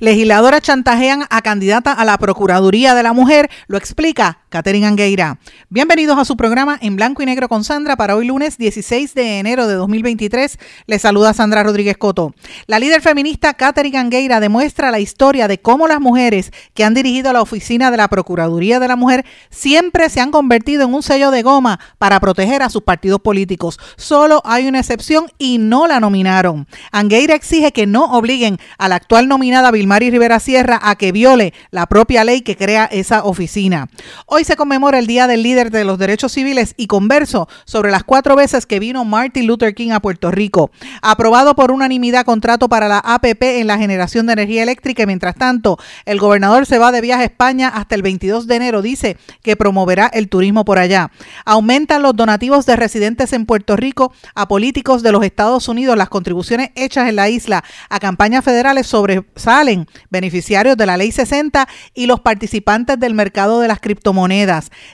[0.00, 5.38] Legisladoras chantajean a candidata a la Procuraduría de la Mujer, lo explica Catherine Angueira.
[5.68, 9.38] Bienvenidos a su programa en blanco y negro con Sandra para hoy lunes 16 de
[9.38, 10.58] enero de 2023.
[10.86, 12.34] Les saluda Sandra Rodríguez Coto.
[12.66, 17.32] La líder feminista Catherine Angueira demuestra la historia de cómo las mujeres que han dirigido
[17.32, 21.30] la oficina de la Procuraduría de la Mujer siempre se han convertido en un sello
[21.30, 23.78] de goma para proteger a sus partidos políticos.
[23.96, 26.66] Solo hay una excepción y no la nominaron.
[26.90, 31.54] Angueira exige que no obliguen a la actual nominada Vilmari Rivera Sierra a que viole
[31.70, 33.88] la propia ley que crea esa oficina.
[34.26, 37.90] Hoy Hoy se conmemora el Día del Líder de los Derechos Civiles y converso sobre
[37.90, 40.70] las cuatro veces que vino Martin Luther King a Puerto Rico.
[41.02, 45.34] Aprobado por unanimidad contrato para la APP en la generación de energía eléctrica y mientras
[45.34, 48.80] tanto el gobernador se va de viaje a España hasta el 22 de enero.
[48.80, 51.10] Dice que promoverá el turismo por allá.
[51.44, 55.98] Aumentan los donativos de residentes en Puerto Rico a políticos de los Estados Unidos.
[55.98, 61.68] Las contribuciones hechas en la isla a campañas federales sobresalen beneficiarios de la Ley 60
[61.92, 64.29] y los participantes del mercado de las criptomonedas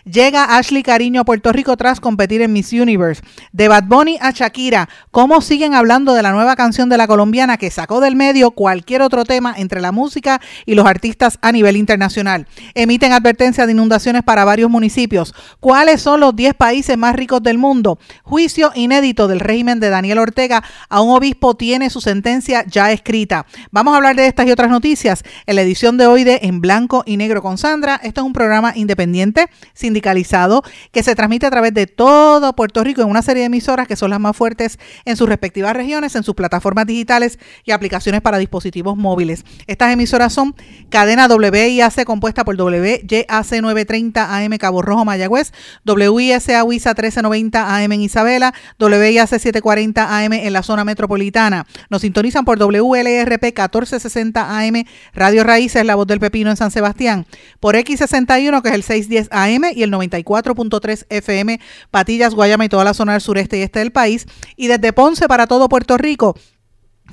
[0.05, 3.23] Llega Ashley Cariño a Puerto Rico tras competir en Miss Universe.
[3.53, 7.59] De Bad Bunny a Shakira, ¿cómo siguen hablando de la nueva canción de la colombiana
[7.59, 11.77] que sacó del medio cualquier otro tema entre la música y los artistas a nivel
[11.77, 12.47] internacional?
[12.75, 15.35] Emiten advertencia de inundaciones para varios municipios.
[15.61, 17.99] ¿Cuáles son los 10 países más ricos del mundo?
[18.23, 20.65] Juicio inédito del régimen de Daniel Ortega.
[20.89, 23.45] A un obispo tiene su sentencia ya escrita.
[23.71, 26.63] Vamos a hablar de estas y otras noticias en la edición de hoy de En
[26.63, 28.01] Blanco y Negro con Sandra.
[28.03, 29.26] Esto es un programa independiente
[29.75, 33.87] sindicalizado que se transmite a través de todo Puerto Rico en una serie de emisoras
[33.87, 38.21] que son las más fuertes en sus respectivas regiones, en sus plataformas digitales y aplicaciones
[38.21, 39.45] para dispositivos móviles.
[39.67, 40.55] Estas emisoras son
[40.91, 43.27] cadena WIAC compuesta por WYAC
[43.63, 45.53] 930 AM Cabo Rojo Mayagüez,
[45.85, 51.67] WISA WISA 1390 AM en Isabela, WIAC 740 AM en la zona metropolitana.
[51.91, 57.27] Nos sintonizan por WLRP 1460 AM Radio Raíces, La Voz del Pepino en San Sebastián,
[57.61, 61.61] por X61 que es el 610 AM y el 94.3 FM,
[61.91, 64.27] Patillas, Guayama y toda la zona del sureste y este del país.
[64.57, 66.37] Y desde Ponce para todo Puerto Rico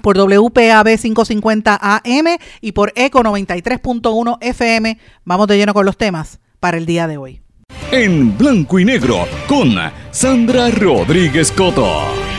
[0.01, 4.97] por WPAB 550 AM y por ECO 93.1 FM.
[5.23, 7.41] Vamos de lleno con los temas para el día de hoy.
[7.91, 9.75] En blanco y negro con
[10.11, 12.32] Sandra Rodríguez Coto.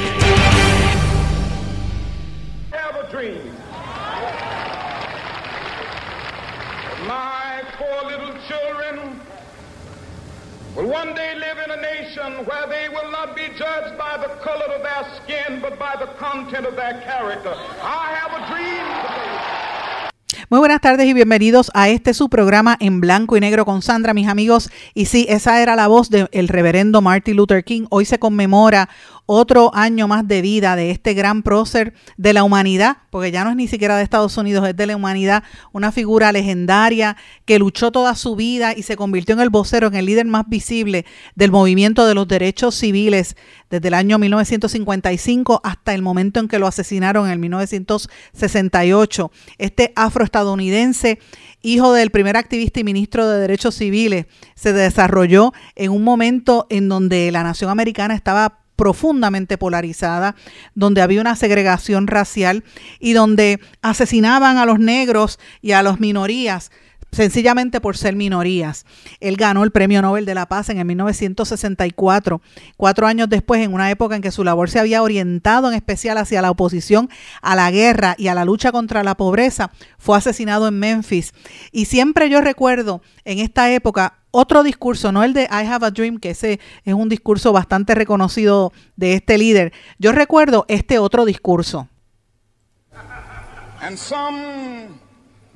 [20.50, 24.12] Muy buenas tardes y bienvenidos a este su programa en blanco y negro con Sandra,
[24.12, 24.70] mis amigos.
[24.92, 27.86] Y sí, esa era la voz del reverendo Martin Luther King.
[27.90, 28.90] Hoy se conmemora
[29.26, 33.50] otro año más de vida de este gran prócer de la humanidad, porque ya no
[33.50, 37.90] es ni siquiera de Estados Unidos, es de la humanidad, una figura legendaria que luchó
[37.90, 41.50] toda su vida y se convirtió en el vocero, en el líder más visible del
[41.50, 43.36] movimiento de los derechos civiles
[43.70, 49.30] desde el año 1955 hasta el momento en que lo asesinaron en el 1968.
[49.58, 51.18] Este afroestadounidense
[51.64, 56.88] hijo del primer activista y ministro de Derechos Civiles, se desarrolló en un momento en
[56.90, 60.34] donde la nación americana estaba profundamente polarizada,
[60.74, 62.64] donde había una segregación racial
[62.98, 66.70] y donde asesinaban a los negros y a las minorías
[67.14, 68.84] sencillamente por ser minorías.
[69.20, 72.40] Él ganó el Premio Nobel de la Paz en el 1964,
[72.76, 76.18] cuatro años después, en una época en que su labor se había orientado en especial
[76.18, 77.08] hacia la oposición
[77.42, 81.32] a la guerra y a la lucha contra la pobreza, fue asesinado en Memphis.
[81.72, 85.90] Y siempre yo recuerdo en esta época otro discurso, no el de I Have a
[85.90, 89.72] Dream, que ese es un discurso bastante reconocido de este líder.
[89.98, 91.88] Yo recuerdo este otro discurso.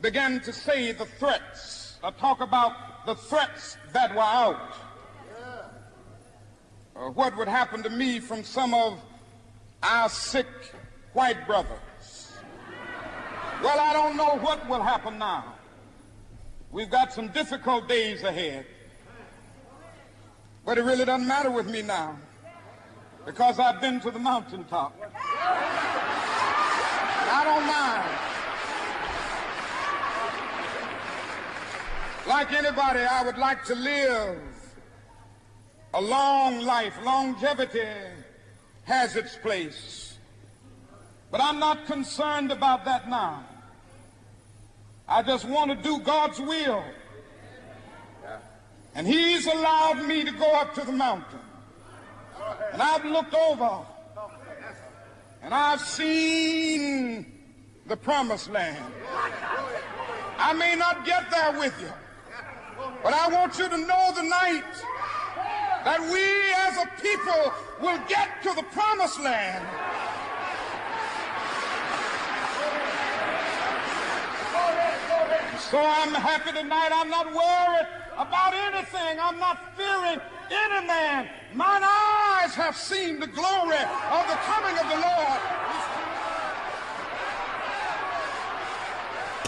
[0.01, 4.75] Began to say the threats, I talk about the threats that were out.
[6.95, 9.01] Uh, what would happen to me from some of
[9.83, 10.47] our sick
[11.13, 12.33] white brothers?
[13.63, 15.55] Well, I don't know what will happen now.
[16.71, 18.67] We've got some difficult days ahead.
[20.65, 22.19] But it really doesn't matter with me now.
[23.25, 24.95] because I've been to the mountaintop.
[27.31, 28.38] I don't mind.
[32.29, 34.39] Like anybody, I would like to live
[35.95, 36.95] a long life.
[37.03, 37.89] Longevity
[38.85, 40.19] has its place.
[41.31, 43.45] But I'm not concerned about that now.
[45.09, 46.85] I just want to do God's will.
[48.95, 51.41] And He's allowed me to go up to the mountain.
[52.73, 53.87] And I've looked over
[55.43, 57.27] and I've seen
[57.87, 58.85] the promised land.
[60.39, 61.93] I may not get there with you,
[63.03, 64.65] but I want you to know tonight
[65.85, 66.25] that we
[66.67, 69.65] as a people will get to the promised land.
[75.71, 76.91] So I'm happy tonight.
[76.93, 79.21] I'm not worried about anything.
[79.21, 80.19] I'm not fearing
[80.51, 81.29] any man.
[81.53, 85.41] Mine eyes have seen the glory of the coming of the Lord.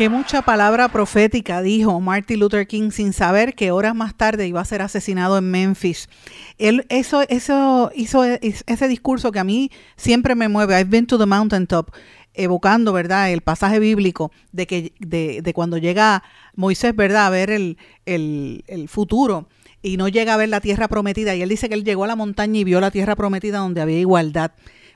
[0.01, 4.59] Qué mucha palabra profética dijo Martin Luther King sin saber que horas más tarde iba
[4.59, 6.09] a ser asesinado en Memphis.
[6.57, 10.81] Él eso, eso hizo ese discurso que a mí siempre me mueve.
[10.81, 11.91] I've been to the mountaintop
[12.33, 16.23] evocando, ¿verdad?, el pasaje bíblico de que de, de cuando llega
[16.55, 17.77] Moisés, ¿verdad?, a ver el,
[18.07, 19.51] el, el, futuro
[19.83, 21.35] y no llega a ver la tierra prometida.
[21.35, 23.83] Y él dice que él llegó a la montaña y vio la tierra prometida donde
[23.83, 24.53] había igualdad.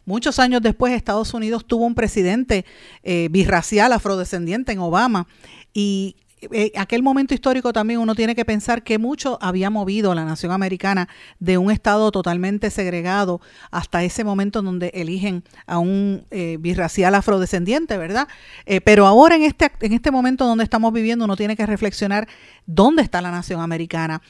[0.07, 2.65] Muchos años después, Estados Unidos tuvo un presidente
[3.03, 5.27] eh, birracial afrodescendiente en Obama
[5.73, 6.17] y
[6.53, 10.53] eh, aquel momento histórico también uno tiene que pensar que mucho había movido la nación
[10.53, 11.09] americana
[11.39, 13.41] de un estado totalmente segregado
[13.71, 18.29] hasta ese momento en donde eligen a un eh, birracial afrodescendiente, ¿verdad?
[18.67, 22.29] Eh, pero ahora en este, en este momento donde estamos viviendo uno tiene que reflexionar
[22.67, 24.21] dónde está la nación americana,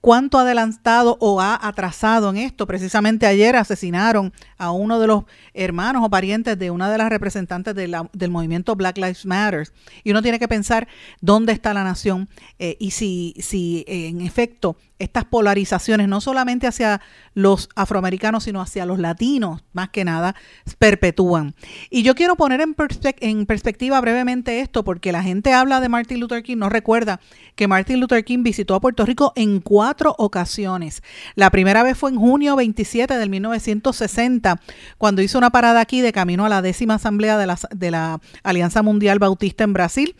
[0.00, 2.66] cuánto ha adelantado o ha atrasado en esto.
[2.66, 5.24] Precisamente ayer asesinaron a uno de los
[5.54, 9.68] hermanos o parientes de una de las representantes del movimiento Black Lives Matter.
[10.04, 10.88] Y uno tiene que pensar
[11.20, 12.28] dónde está la nación
[12.58, 17.00] eh, y si, si en efecto estas polarizaciones, no solamente hacia
[17.34, 20.34] los afroamericanos, sino hacia los latinos, más que nada,
[20.78, 21.54] perpetúan.
[21.88, 22.74] Y yo quiero poner en,
[23.20, 27.20] en, perspectiva brevemente esto, porque la gente habla de Martin Luther King, no recuerda
[27.54, 31.02] que Martin Luther King visitó a Puerto Rico en cuatro ocasiones.
[31.34, 34.47] La primera vez fue en junio 27 del 1960,
[34.98, 39.18] cuando hizo una parada aquí de camino a la décima asamblea de la, Alianza Mundial
[39.18, 40.16] Bautista en Brasil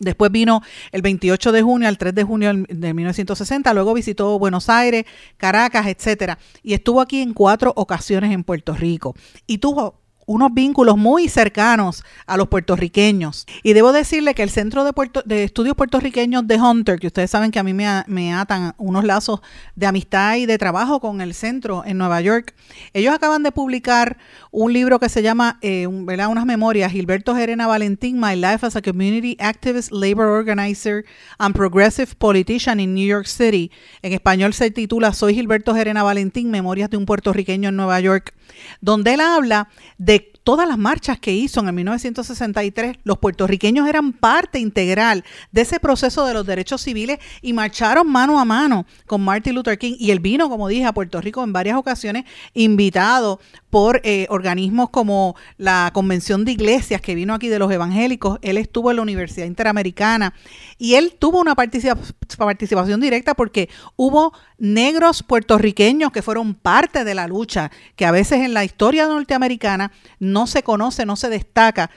[0.00, 0.60] Después vino
[0.90, 5.04] el 28 de junio al 3 de junio de 1960, luego visitó Buenos Aires,
[5.36, 9.14] Caracas, etcétera, y estuvo aquí en cuatro ocasiones en Puerto Rico.
[9.46, 13.46] Y tuvo unos vínculos muy cercanos a los puertorriqueños.
[13.62, 14.92] Y debo decirle que el Centro de,
[15.24, 19.40] de Estudios Puertorriqueños de Hunter, que ustedes saben que a mí me, atan unos lazos
[19.74, 22.54] de amistad y de trabajo con el centro en Nueva York,
[22.92, 24.18] ellos acaban de publicar
[24.50, 28.82] un libro que se llama, eh, unas memorias, Gilberto Gerena Valentín, My Life as a
[28.82, 31.04] Community Activist, Labor Organizer
[31.38, 33.70] and Progressive Politician in New York City.
[34.02, 38.34] En español se titula Soy Gilberto Gerena Valentín, Memorias de un puertorriqueño en Nueva York
[38.80, 39.68] donde él habla
[39.98, 45.62] de todas las marchas que hizo en el 1963, los puertorriqueños eran parte integral de
[45.62, 49.96] ese proceso de los derechos civiles y marcharon mano a mano con Martin Luther King.
[49.98, 54.90] Y él vino, como dije, a Puerto Rico en varias ocasiones, invitado por eh, organismos
[54.90, 58.38] como la Convención de Iglesias, que vino aquí de los evangélicos.
[58.42, 60.34] Él estuvo en la Universidad Interamericana
[60.78, 67.26] y él tuvo una participación directa porque hubo negros puertorriqueños que fueron parte de la
[67.26, 71.90] lucha, que a veces en la historia norteamericana no se conoce, no se destaca.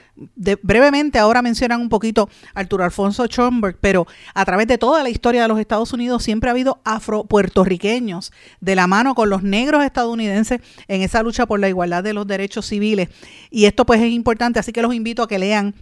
[0.62, 5.42] brevemente ahora mencionan un poquito Arturo Alfonso Schomburg, pero a través de toda la historia
[5.42, 10.62] de los Estados Unidos siempre ha habido afro-puertorriqueños de la mano con los negros estadounidenses
[10.88, 13.10] en esa lucha por la igualdad de los derechos civiles.
[13.50, 15.76] Y esto pues es importante, así que los invito a que lean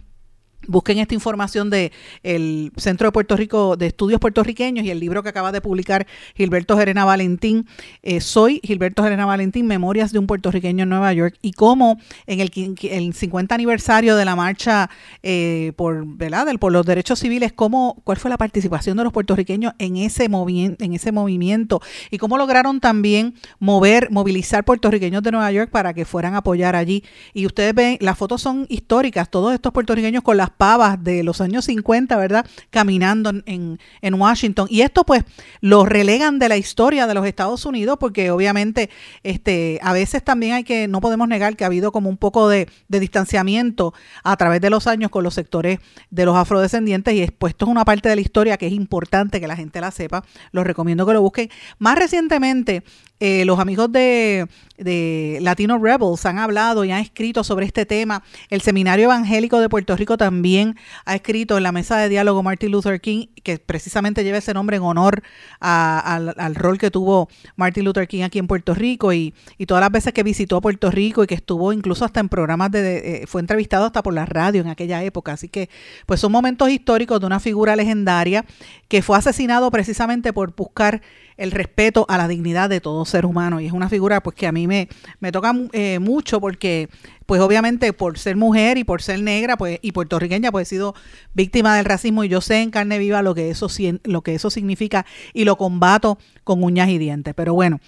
[0.68, 5.22] Busquen esta información del el Centro de Puerto Rico de Estudios Puertorriqueños y el libro
[5.22, 7.66] que acaba de publicar Gilberto Gerena Valentín.
[8.02, 12.40] Eh, soy Gilberto Gerena Valentín, Memorias de un puertorriqueño en Nueva York y cómo en
[12.40, 12.50] el,
[12.82, 14.90] el 50 aniversario de la marcha
[15.22, 16.46] eh, por, ¿verdad?
[16.58, 20.94] por los derechos civiles, cómo, cuál fue la participación de los puertorriqueños en ese, en
[20.94, 26.34] ese movimiento y cómo lograron también mover, movilizar puertorriqueños de Nueva York para que fueran
[26.34, 27.04] a apoyar allí.
[27.34, 31.40] Y ustedes ven, las fotos son históricas, todos estos puertorriqueños con las pavas de los
[31.40, 32.46] años 50, ¿verdad?
[32.70, 34.66] Caminando en, en Washington.
[34.70, 35.24] Y esto pues
[35.60, 38.90] lo relegan de la historia de los Estados Unidos porque obviamente
[39.22, 42.48] este, a veces también hay que, no podemos negar que ha habido como un poco
[42.48, 43.94] de, distanciamiento
[44.24, 45.78] a través de los años con los sectores
[46.10, 49.46] de los afrodescendientes y esto es una parte de la historia que es importante que
[49.46, 50.24] la gente la sepa.
[50.52, 51.50] Los recomiendo que lo busquen.
[51.78, 52.82] Más recientemente,
[53.18, 54.46] eh, los amigos de,
[54.76, 58.22] de, Latino Rebels han hablado y han escrito sobre este tema.
[58.50, 62.72] El Seminario Evangélico de Puerto Rico también ha escrito en la mesa de diálogo Martin
[62.72, 65.22] Luther King, que precisamente lleva ese nombre en honor
[65.60, 69.32] al, rol que tuvo Martin Luther King aquí en Puerto Rico y,
[69.66, 73.22] todas las veces que visitó Puerto Rico y que estuvo incluso hasta en programas de,
[73.22, 75.32] eh, fue entrevistado hasta por la radio en aquella época.
[75.32, 75.70] Así que,
[76.04, 78.44] pues son momentos históricos de una figura legendaria
[78.88, 81.00] que fue asesinado precisamente por buscar
[81.36, 83.60] el respeto a la dignidad de todo ser humano.
[83.60, 84.88] Y es una figura pues que a mí me,
[85.20, 86.88] me toca eh, mucho porque
[87.26, 90.94] pues obviamente por ser mujer y por ser negra pues y puertorriqueña pues he sido
[91.34, 93.68] víctima del racismo y yo sé en carne viva lo que eso
[94.04, 97.34] lo que eso significa y lo combato con uñas y dientes.
[97.34, 97.80] Pero bueno,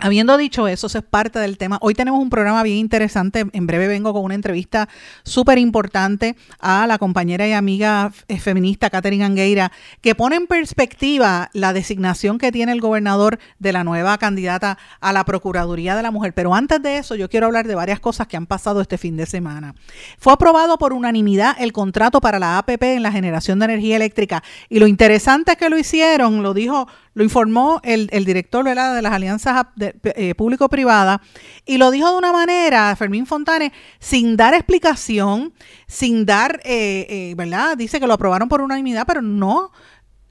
[0.00, 1.78] Habiendo dicho eso, eso es parte del tema.
[1.82, 3.44] Hoy tenemos un programa bien interesante.
[3.52, 4.88] En breve vengo con una entrevista
[5.22, 9.70] súper importante a la compañera y amiga feminista Catherine Angueira,
[10.00, 15.12] que pone en perspectiva la designación que tiene el gobernador de la nueva candidata a
[15.12, 16.32] la Procuraduría de la Mujer.
[16.32, 19.18] Pero antes de eso, yo quiero hablar de varias cosas que han pasado este fin
[19.18, 19.74] de semana.
[20.16, 24.42] Fue aprobado por unanimidad el contrato para la APP en la generación de energía eléctrica.
[24.70, 29.12] Y lo interesante es que lo hicieron, lo dijo lo informó el, director de las
[29.12, 31.20] alianzas eh, público-privada
[31.66, 35.52] y lo dijo de una manera, Fermín Fontane, sin dar explicación,
[35.86, 37.76] sin dar, eh, eh, ¿verdad?
[37.76, 39.72] Dice que lo aprobaron por unanimidad, pero no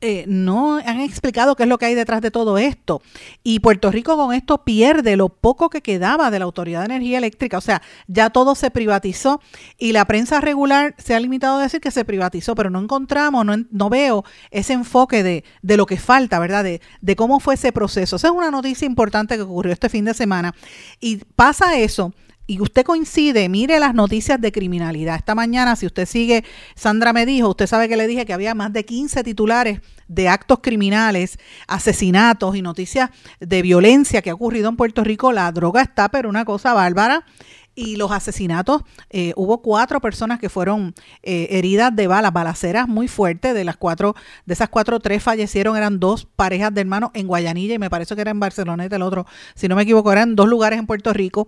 [0.01, 3.01] eh, no han explicado qué es lo que hay detrás de todo esto.
[3.43, 7.19] Y Puerto Rico con esto pierde lo poco que quedaba de la Autoridad de Energía
[7.19, 7.57] Eléctrica.
[7.57, 9.41] O sea, ya todo se privatizó
[9.77, 13.45] y la prensa regular se ha limitado a decir que se privatizó, pero no encontramos,
[13.45, 16.63] no, no veo ese enfoque de, de, lo que falta, ¿verdad?
[16.63, 18.15] De, de cómo fue ese proceso.
[18.15, 20.55] Esa es una noticia importante que ocurrió este fin de semana.
[20.99, 22.13] Y pasa eso
[22.51, 25.15] y usted coincide, mire las noticias de criminalidad.
[25.15, 26.43] Esta mañana, si usted sigue,
[26.75, 29.79] Sandra me dijo, usted sabe que le dije que había más de 15 titulares
[30.09, 35.31] de actos criminales, asesinatos y noticias de violencia que ha ocurrido en Puerto Rico.
[35.31, 37.23] La droga está, pero una cosa bárbara
[37.75, 43.07] y los asesinatos, eh, hubo cuatro personas que fueron eh, heridas de balas, balaceras muy
[43.07, 47.27] fuertes, de las cuatro, de esas cuatro, tres fallecieron, eran dos parejas de hermanos en
[47.27, 49.25] Guayanilla y me parece que era en Barceloneta el otro,
[49.55, 51.47] si no me equivoco, eran dos lugares en Puerto Rico,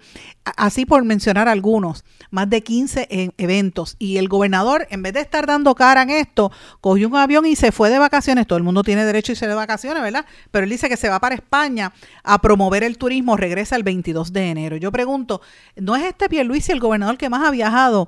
[0.56, 3.96] así por mencionar algunos, más de 15 eventos.
[4.00, 7.56] Y el gobernador, en vez de estar dando cara en esto, cogió un avión y
[7.56, 10.26] se fue de vacaciones, todo el mundo tiene derecho a irse de vacaciones, ¿verdad?
[10.52, 14.32] Pero él dice que se va para España a promover el turismo, regresa el 22
[14.32, 14.78] de enero.
[14.78, 15.42] Yo pregunto,
[15.76, 18.08] ¿no es este Pierluisi el gobernador que más ha viajado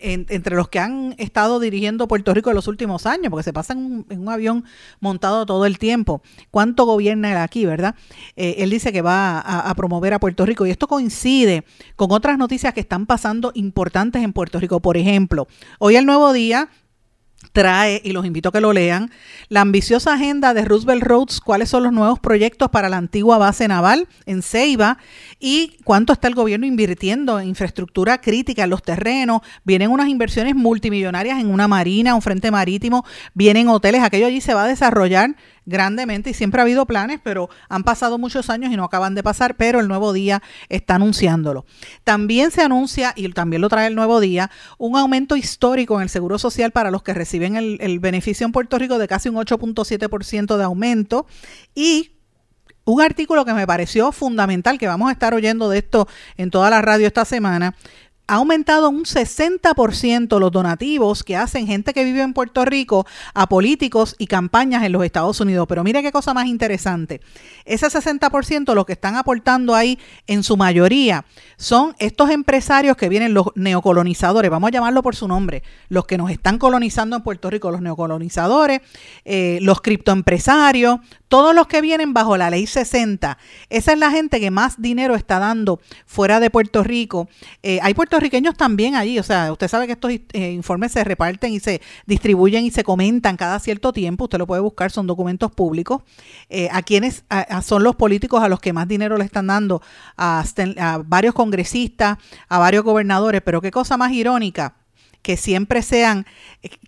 [0.00, 4.04] entre los que han estado dirigiendo Puerto Rico en los últimos años, porque se pasan
[4.10, 4.64] en un, avión
[5.00, 6.22] montado todo el tiempo.
[6.50, 7.94] ¿Cuánto gobierna él aquí, verdad?
[8.36, 11.64] Eh, él dice que va a, a, promover a Puerto Rico y esto coincide
[11.96, 14.80] con otras noticias que están pasando importantes en Puerto Rico.
[14.80, 16.68] Por ejemplo, hoy el nuevo día
[17.52, 19.10] trae, y los invito a que lo lean,
[19.48, 23.66] la ambiciosa agenda de Roosevelt Roads, cuáles son los nuevos proyectos para la antigua base
[23.68, 24.98] naval en Ceiba
[25.38, 29.42] y cuánto está el gobierno invirtiendo en infraestructura crítica en los terrenos.
[29.64, 33.04] Vienen unas inversiones multimillonarias en una marina, un frente marítimo,
[33.34, 35.36] vienen hoteles, aquello allí se va a desarrollar
[35.66, 39.22] grandemente y siempre ha habido planes, pero han pasado muchos años y no acaban de
[39.22, 41.64] pasar, pero el nuevo día está anunciándolo.
[42.04, 46.08] También se anuncia, y también lo trae el nuevo día, un aumento histórico en el
[46.08, 50.56] Seguro Social para los que reciben el, beneficio en Puerto Rico de casi un 8.7%
[50.56, 51.26] de aumento
[51.74, 52.12] y
[52.84, 56.70] un artículo que me pareció fundamental, que vamos a estar oyendo de esto en toda
[56.70, 57.74] la radio esta semana,
[58.30, 63.48] ha aumentado un 60% los donativos que hacen gente que vive en Puerto Rico a
[63.48, 65.66] políticos y campañas en los Estados Unidos.
[65.68, 67.20] Pero mire qué cosa más interesante.
[67.64, 71.24] Ese 60% lo que están aportando ahí en su mayoría
[71.56, 76.16] son estos empresarios que vienen los neocolonizadores, vamos a llamarlo por su nombre, los que
[76.16, 78.80] nos están colonizando en Puerto Rico, los neocolonizadores,
[79.24, 83.38] eh, los criptoempresarios, todos los que vienen bajo la ley 60.
[83.70, 87.28] Esa es la gente que más dinero está dando fuera de Puerto Rico.
[87.62, 91.54] Eh, hay puertorriqueños también allí, o sea, usted sabe que estos eh, informes se reparten
[91.54, 95.50] y se distribuyen y se comentan cada cierto tiempo, usted lo puede buscar, son documentos
[95.52, 96.02] públicos,
[96.50, 97.24] eh, a quienes
[97.62, 99.80] son los políticos a los que más dinero le están dando,
[100.18, 100.44] a,
[100.78, 104.74] a varios congresistas, a varios gobernadores, pero qué cosa más irónica
[105.22, 106.26] que siempre sean,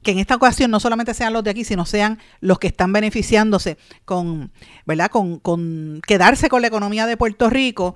[0.03, 2.93] que en esta ocasión no solamente sean los de aquí, sino sean los que están
[2.93, 4.53] beneficiándose con,
[4.85, 5.11] ¿verdad?
[5.11, 7.95] Con, con quedarse con la economía de Puerto Rico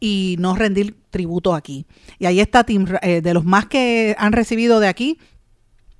[0.00, 1.86] y no rendir tributo aquí.
[2.18, 5.18] Y ahí está Tim, eh, de los más que han recibido de aquí,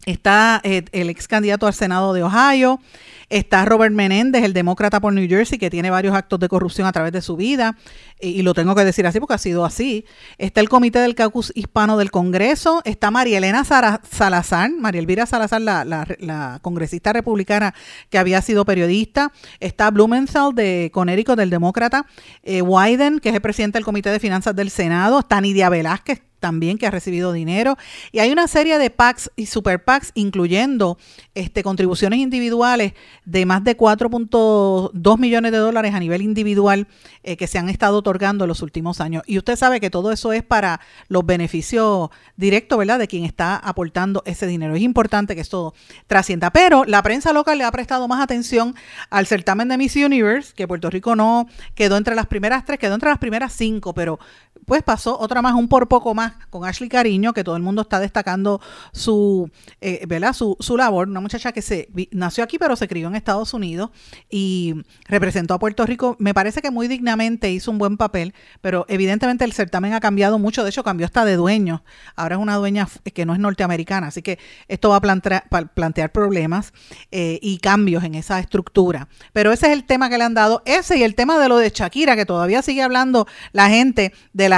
[0.06, 2.80] está eh, el ex candidato al Senado de Ohio,
[3.28, 6.92] Está Robert Menéndez, el demócrata por New Jersey, que tiene varios actos de corrupción a
[6.92, 7.76] través de su vida.
[8.20, 10.04] y lo tengo que decir así porque ha sido así.
[10.38, 15.60] Está el Comité del Caucus Hispano del Congreso, está María Elena Salazar, María Elvira Salazar,
[15.60, 17.74] la, congresista republicana
[18.10, 22.06] que había sido periodista, está Blumenthal de Conérico del Demócrata,
[22.42, 26.22] eh, Wyden, que es el presidente del Comité de Finanzas del Senado, está Nidia Velázquez,
[26.40, 27.76] también que ha recibido dinero.
[28.12, 30.98] Y hay una serie de PACs y super PACs, incluyendo
[31.34, 32.92] este, contribuciones individuales
[33.26, 36.86] de más de 4.2 millones de dólares a nivel individual
[37.24, 39.22] eh, que se han estado otorgando en los últimos años.
[39.26, 43.56] Y usted sabe que todo eso es para los beneficios directos, ¿verdad?, de quien está
[43.56, 44.76] aportando ese dinero.
[44.76, 45.74] Es importante que esto
[46.06, 46.50] trascienda.
[46.50, 48.74] Pero la prensa local le ha prestado más atención
[49.10, 52.94] al certamen de Miss Universe, que Puerto Rico no quedó entre las primeras tres, quedó
[52.94, 54.20] entre las primeras cinco, pero
[54.66, 57.82] pues pasó otra más, un por poco más, con Ashley Cariño, que todo el mundo
[57.82, 58.60] está destacando
[58.92, 60.32] su, eh, ¿verdad?
[60.32, 63.90] Su, su, labor, una muchacha que se nació aquí pero se crió en Estados Unidos
[64.28, 64.74] y
[65.06, 69.44] representó a Puerto Rico, me parece que muy dignamente hizo un buen papel, pero evidentemente
[69.44, 71.84] el certamen ha cambiado mucho, de hecho cambió hasta de dueño,
[72.16, 75.44] ahora es una dueña que no es norteamericana, así que esto va a plantear,
[75.74, 76.72] plantear problemas
[77.12, 80.62] eh, y cambios en esa estructura, pero ese es el tema que le han dado,
[80.66, 84.48] ese y el tema de lo de Shakira, que todavía sigue hablando la gente de
[84.48, 84.55] la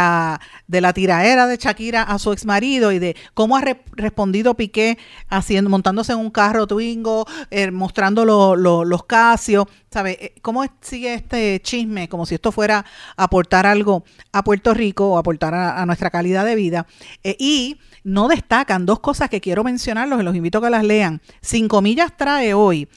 [0.66, 3.62] de la tiraera de Shakira a su ex marido y de cómo ha
[3.92, 10.18] respondido Piqué haciendo, montándose en un carro Twingo, eh, mostrando los casios, ¿sabe?
[10.20, 12.08] Eh, ¿Cómo sigue este chisme?
[12.08, 12.84] Como si esto fuera
[13.16, 16.86] aportar algo a Puerto Rico o aportar a, nuestra calidad de vida.
[17.24, 20.84] Eh, y no destacan dos cosas que quiero mencionarlos y los invito a que las
[20.84, 21.20] lean.
[21.40, 22.88] Cinco millas trae hoy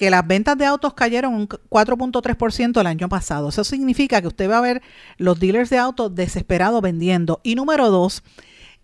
[0.00, 3.50] que las ventas de autos cayeron un 4.3% el año pasado.
[3.50, 4.80] Eso significa que usted va a ver
[5.18, 7.42] los dealers de autos desesperados vendiendo.
[7.42, 8.22] Y número dos,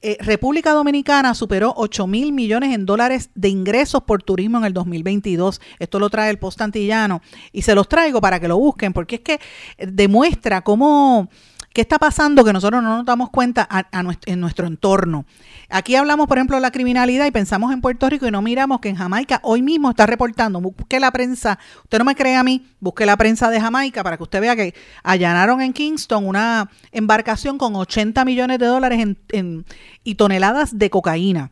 [0.03, 4.75] eh, República Dominicana superó 8 mil millones en dólares de ingresos por turismo en el
[4.75, 5.63] 2022.
[5.79, 9.15] Esto lo trae el Post Antillano y se los traigo para que lo busquen porque
[9.15, 9.41] es que
[9.79, 11.31] demuestra cómo
[11.77, 13.69] ¿Qué está pasando que nosotros no nos damos cuenta
[14.25, 15.27] en nuestro entorno?
[15.69, 18.81] Aquí hablamos, por ejemplo, de la criminalidad y pensamos en Puerto Rico y no miramos
[18.81, 22.43] que en Jamaica hoy mismo está reportando, busque la prensa, usted no me cree a
[22.43, 26.71] mí, busque la prensa de Jamaica para que usted vea que allanaron en Kingston una
[26.93, 29.07] embarcación con 80 millones de dólares
[30.03, 31.51] y toneladas de cocaína.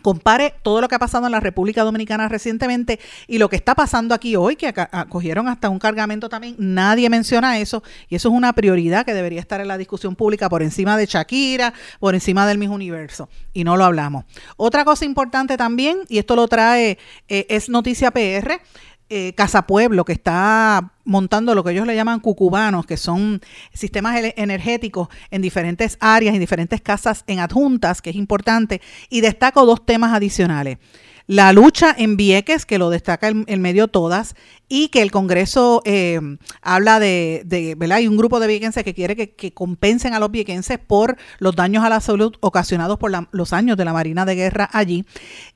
[0.00, 3.74] Compare todo lo que ha pasado en la República Dominicana recientemente y lo que está
[3.74, 6.54] pasando aquí hoy, que acogieron hasta un cargamento también.
[6.58, 10.48] Nadie menciona eso y eso es una prioridad que debería estar en la discusión pública
[10.48, 14.24] por encima de Shakira, por encima del mismo universo y no lo hablamos.
[14.56, 18.60] Otra cosa importante también, y esto lo trae, eh, es Noticia PR.
[19.14, 23.42] Eh, Casa Pueblo, que está montando lo que ellos le llaman cucubanos, que son
[23.74, 29.66] sistemas energéticos en diferentes áreas, en diferentes casas en adjuntas, que es importante, y destaco
[29.66, 30.78] dos temas adicionales
[31.32, 34.34] la lucha en Vieques, que lo destaca el, medio Todas,
[34.68, 36.20] y que el Congreso eh,
[36.60, 37.98] habla de, ¿verdad?
[37.98, 41.84] Hay un grupo de viequenses que quiere que, compensen a los viequenses por los daños
[41.84, 45.06] a la salud ocasionados por los años de la Marina de Guerra allí.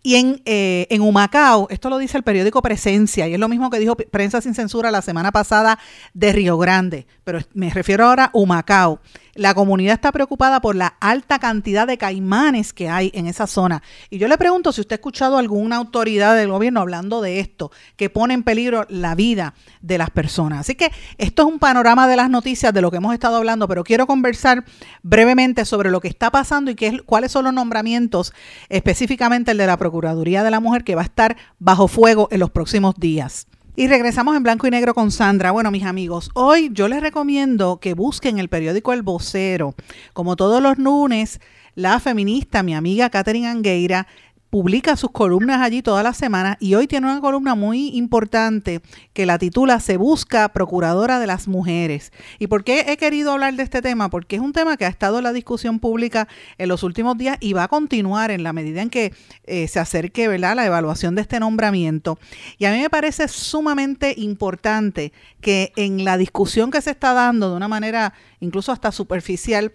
[0.02, 3.68] Y en, eh, en Humacao, esto lo dice el periódico Presencia, y es lo mismo
[3.68, 5.78] que dijo Prensa Sin Censura la semana pasada
[6.14, 9.00] de Río Grande, pero me refiero ahora a Humacao.
[9.36, 13.82] La comunidad está preocupada por la alta cantidad de caimanes que hay en esa zona.
[14.08, 15.36] Y yo le pregunto si usted ha escuchado
[15.66, 20.10] alguna autoridad del gobierno hablando de esto, que pone en peligro la vida de las
[20.10, 20.60] personas.
[20.60, 23.66] Así que esto es un panorama de las noticias de lo que hemos estado hablando,
[23.66, 24.64] pero quiero conversar
[25.02, 28.32] brevemente sobre lo que está pasando y qué, cuáles son los nombramientos,
[28.68, 32.38] específicamente el de la Procuraduría de la Mujer, que va a estar bajo fuego en
[32.38, 33.48] los próximos días.
[33.74, 35.50] Y regresamos en blanco y negro con Sandra.
[35.50, 39.74] Bueno, mis amigos, hoy yo les recomiendo que busquen el periódico El Vocero.
[40.14, 41.40] Como todos los lunes,
[41.76, 44.06] la feminista, mi amiga Catherine Angueira,
[44.50, 48.80] publica sus columnas allí todas las semanas y hoy tiene una columna muy importante
[49.12, 52.12] que la titula Se busca Procuradora de las Mujeres.
[52.38, 54.08] ¿Y por qué he querido hablar de este tema?
[54.10, 56.28] Porque es un tema que ha estado en la discusión pública
[56.58, 59.12] en los últimos días y va a continuar en la medida en que
[59.44, 60.56] eh, se acerque ¿verdad?
[60.56, 62.18] la evaluación de este nombramiento.
[62.58, 67.50] Y a mí me parece sumamente importante que en la discusión que se está dando
[67.50, 69.72] de una manera incluso hasta superficial,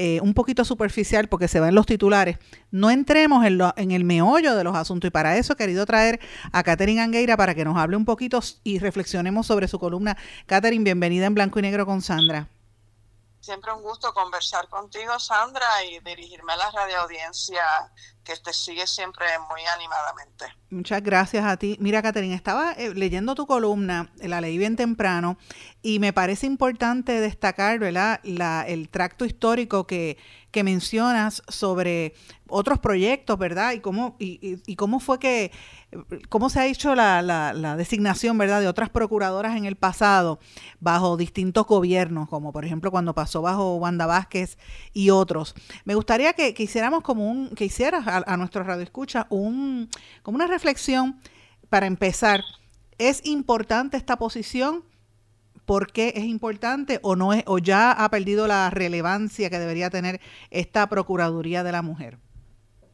[0.00, 2.38] eh, un poquito superficial porque se ven los titulares,
[2.70, 5.08] no entremos en, en, el meollo de los asuntos.
[5.08, 6.20] Y para eso he querido traer
[6.52, 10.16] a Catherine Angueira para que nos hable un poquito y reflexionemos sobre su columna.
[10.46, 12.48] Catherine, bienvenida en Blanco y Negro con Sandra.
[13.40, 17.62] Siempre un gusto conversar contigo, Sandra, y dirigirme a la radioaudiencia
[18.24, 20.44] que te sigue siempre muy animadamente.
[20.70, 21.76] Muchas gracias a ti.
[21.80, 25.38] Mira, Catherine, estaba eh, leyendo tu columna, la leí bien temprano,
[25.80, 30.18] y me parece importante destacar, ¿verdad?, la, el tracto histórico que,
[30.50, 32.14] que mencionas sobre
[32.48, 33.72] otros proyectos, ¿verdad?
[33.72, 35.52] Y cómo, y, y, cómo fue que,
[36.28, 40.40] cómo se ha hecho la, la, la, designación, ¿verdad?, de otras procuradoras en el pasado
[40.80, 44.58] bajo distintos gobiernos, como por ejemplo cuando pasó bajo Wanda Vázquez
[44.92, 45.54] y otros.
[45.84, 49.88] Me gustaría que, que hiciéramos como un, que hicieras a, nuestro radio escucha un,
[50.22, 51.20] como una reflexión
[51.68, 52.42] para empezar.
[52.98, 54.82] ¿Es importante esta posición?
[55.68, 59.90] ¿Por qué es importante o no es o ya ha perdido la relevancia que debería
[59.90, 62.18] tener esta Procuraduría de la Mujer?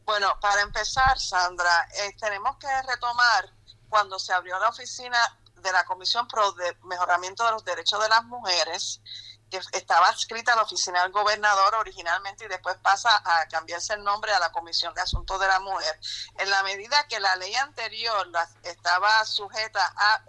[0.03, 3.49] Bueno, para empezar, Sandra, eh, tenemos que retomar
[3.87, 5.17] cuando se abrió la oficina
[5.55, 9.01] de la Comisión de Mejoramiento de los Derechos de las Mujeres
[9.49, 14.03] que estaba adscrita a la oficina del gobernador originalmente y después pasa a cambiarse el
[14.03, 15.97] nombre a la Comisión de Asuntos de la Mujer.
[16.39, 18.29] En la medida que la ley anterior
[18.63, 20.25] estaba sujeta a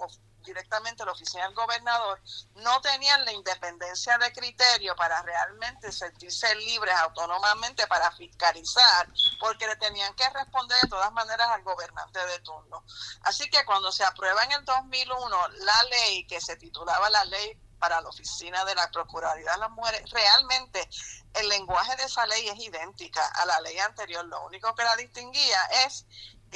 [0.47, 2.21] directamente la oficina del gobernador,
[2.55, 9.77] no tenían la independencia de criterio para realmente sentirse libres autónomamente para fiscalizar, porque le
[9.77, 12.85] tenían que responder de todas maneras al gobernante de turno.
[13.23, 17.61] Así que cuando se aprueba en el 2001 la ley que se titulaba la ley
[17.79, 20.89] para la oficina de la Procuraduría de las Mujeres, realmente
[21.35, 24.25] el lenguaje de esa ley es idéntica a la ley anterior.
[24.25, 26.07] Lo único que la distinguía es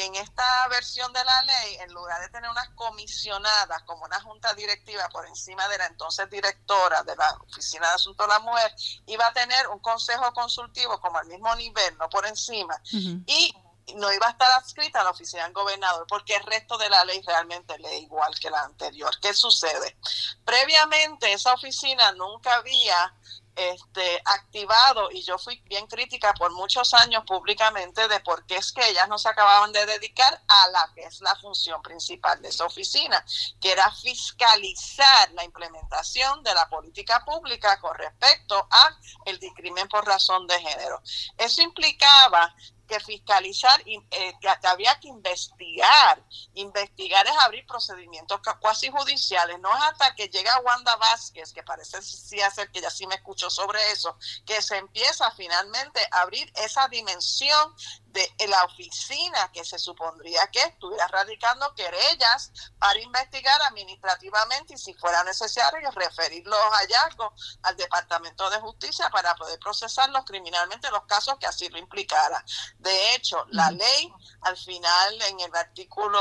[0.00, 4.52] en esta versión de la ley, en lugar de tener unas comisionadas como una junta
[4.54, 8.74] directiva por encima de la entonces directora de la Oficina de Asuntos de la Mujer,
[9.06, 12.80] iba a tener un consejo consultivo como al mismo nivel, no por encima.
[13.26, 13.54] Y
[13.96, 17.04] no iba a estar adscrita a la oficina del gobernador porque el resto de la
[17.04, 19.12] ley realmente lee igual que la anterior.
[19.20, 19.96] ¿Qué sucede?
[20.44, 23.14] Previamente esa oficina nunca había
[23.56, 28.72] este, activado y yo fui bien crítica por muchos años públicamente de por qué es
[28.72, 32.48] que ellas no se acababan de dedicar a la que es la función principal de
[32.48, 33.24] esa oficina,
[33.60, 40.06] que era fiscalizar la implementación de la política pública con respecto a el discrimen por
[40.06, 41.02] razón de género.
[41.36, 42.54] Eso implicaba
[42.90, 46.22] que fiscalizar, eh, que había que investigar.
[46.54, 49.60] Investigar es abrir procedimientos cuasi judiciales.
[49.60, 53.14] No es hasta que llega Wanda Vázquez, que parece sí hacer que ya sí me
[53.14, 57.74] escuchó sobre eso, que se empieza finalmente a abrir esa dimensión
[58.12, 64.94] de la oficina que se supondría que estuviera radicando querellas para investigar administrativamente y si
[64.94, 71.36] fuera necesario referir los hallazgos al Departamento de Justicia para poder procesarlos criminalmente los casos
[71.38, 72.44] que así lo implicara.
[72.78, 76.20] De hecho, la ley al final en el artículo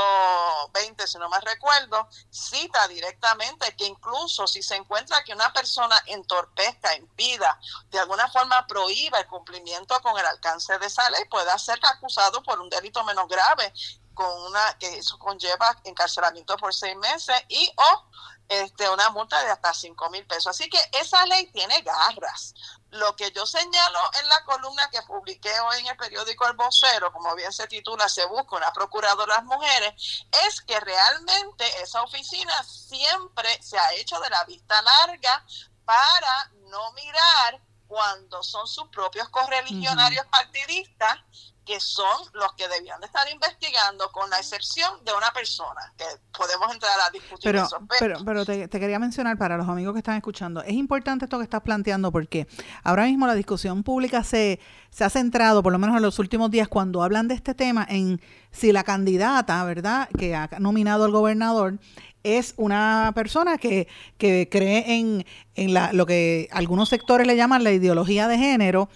[0.72, 5.96] 20, si no me recuerdo, cita directamente que incluso si se encuentra que una persona
[6.06, 7.58] entorpezca, impida,
[7.90, 11.50] de alguna forma prohíba el cumplimiento con el alcance de esa ley, puede
[11.88, 13.72] acusado por un delito menos grave,
[14.14, 18.04] con una que eso conlleva encarcelamiento por seis meses y o
[18.50, 20.48] este, una multa de hasta cinco mil pesos.
[20.48, 22.52] Así que esa ley tiene garras.
[22.90, 27.12] Lo que yo señalo en la columna que publiqué hoy en el periódico El Vocero,
[27.12, 32.02] como bien se titula, se busca una procuradora de las mujeres, es que realmente esa
[32.02, 35.46] oficina siempre se ha hecho de la vista larga
[35.84, 41.18] para no mirar cuando son sus propios correligionarios partidistas
[41.64, 46.04] que son los que debían de estar investigando, con la excepción de una persona, que
[46.36, 47.68] podemos entrar a discutir pero,
[47.98, 51.44] Pero, pero te, quería mencionar para los amigos que están escuchando, es importante esto que
[51.44, 52.46] estás planteando porque
[52.82, 56.50] ahora mismo la discusión pública se, se ha centrado, por lo menos en los últimos
[56.50, 58.20] días, cuando hablan de este tema, en
[58.50, 61.78] si la candidata, ¿verdad?, que ha nominado al gobernador,
[62.22, 67.64] es una persona que, que cree en, en la, lo que algunos sectores le llaman
[67.64, 68.88] la ideología de género,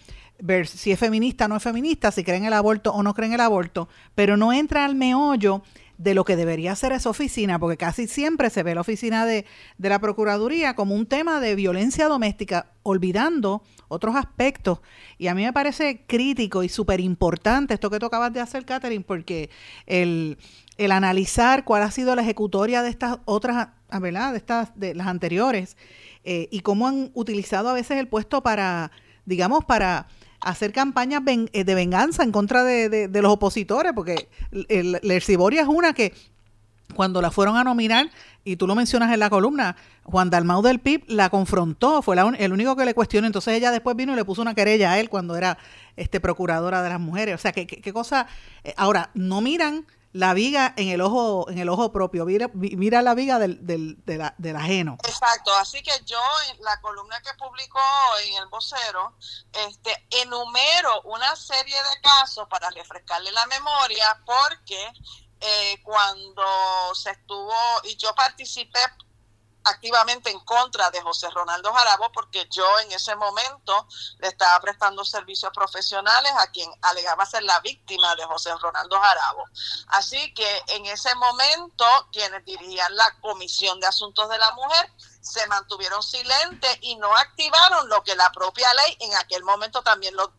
[0.45, 3.33] ver si es feminista o no es feminista, si creen el aborto o no creen
[3.33, 5.63] el aborto, pero no entra al meollo
[5.97, 9.47] de lo que debería ser esa oficina, porque casi siempre se ve la oficina de,
[9.79, 14.81] de la Procuraduría como un tema de violencia doméstica, olvidando otros aspectos.
[15.17, 18.67] Y a mí me parece crítico y súper importante esto que tú acabas de hacer,
[18.67, 19.49] Catherine, porque
[19.87, 20.37] el,
[20.77, 24.33] el analizar cuál ha sido la ejecutoria de estas otras, ah, ¿verdad?
[24.33, 25.79] De estas, de las anteriores,
[26.25, 28.91] eh, y cómo han utilizado a veces el puesto para,
[29.25, 30.07] digamos, para
[30.45, 34.29] hacer campañas eh, de venganza en contra de, los opositores, porque
[34.69, 36.13] el es una que
[36.95, 38.11] cuando la fueron a nominar,
[38.45, 42.53] y tú lo mencionas en la columna, Juan Dalmau del PIB la confrontó, fue el
[42.53, 45.09] único que le cuestionó, entonces ella después vino y le puso una querella a él
[45.09, 45.59] cuando era
[45.97, 47.35] este procuradora de las mujeres.
[47.35, 48.27] O sea, qué, qué, cosa...
[48.63, 53.03] Eh, ahora, no miran la viga en el ojo en el ojo propio, mira, mira
[53.03, 54.97] la viga del, del, del ajeno.
[55.03, 57.81] Exacto, así que yo en la columna que publicó
[58.25, 59.17] en el vocero,
[59.69, 64.93] este, enumero una serie de casos para refrescarle la memoria porque
[65.41, 66.45] eh, cuando
[66.95, 68.79] se estuvo, y yo participé
[69.65, 73.87] activamente en contra de José Ronaldo Jarabo porque yo en ese momento
[74.19, 79.45] le estaba prestando servicios profesionales a quien alegaba ser la víctima de José Ronaldo Jarabo.
[79.89, 84.93] Así que en ese momento quienes dirigían la Comisión de Asuntos de la Mujer
[85.25, 90.15] se mantuvieron silentes y no activaron lo que la propia ley en aquel momento también
[90.15, 90.35] lo,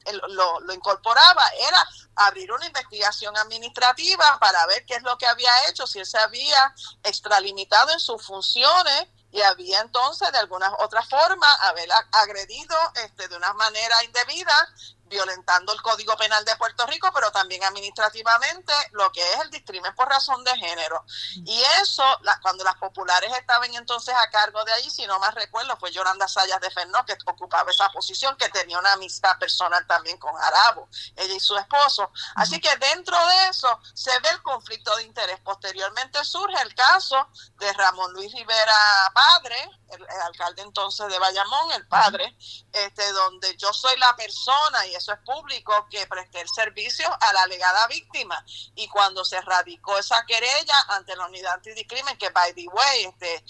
[0.62, 5.88] lo, incorporaba, era abrir una investigación administrativa para ver qué es lo que había hecho,
[5.88, 11.52] si él se había extralimitado en sus funciones y había entonces de alguna otra forma
[11.62, 14.70] haber agredido este, de una manera indebida
[15.06, 19.94] violentando el Código Penal de Puerto Rico, pero también administrativamente lo que es el discrimen
[19.96, 21.06] por razón de género.
[21.36, 22.04] Y eso,
[22.42, 26.28] cuando las populares estaban entonces a cargo de ahí, si no más recuerdo, fue Yolanda
[26.28, 30.90] Sayas de Fernó que ocupaba esa posición, que tenía una amistad personal también con Arabo,
[31.16, 32.12] ella y su esposo.
[32.36, 35.40] Así que dentro de eso se ve el conflicto de interés.
[35.42, 41.88] Posteriormente surge el caso de Ramón Luis Rivera Padre, el, alcalde entonces de Bayamón, el
[41.88, 42.36] padre,
[42.72, 47.34] este, donde yo soy la persona, y eso es público, que presté el servicio a
[47.34, 48.44] la alegada víctima.
[48.76, 53.44] Y cuando se radicó esa querella ante la unidad antidiscrimen, que by the way, este,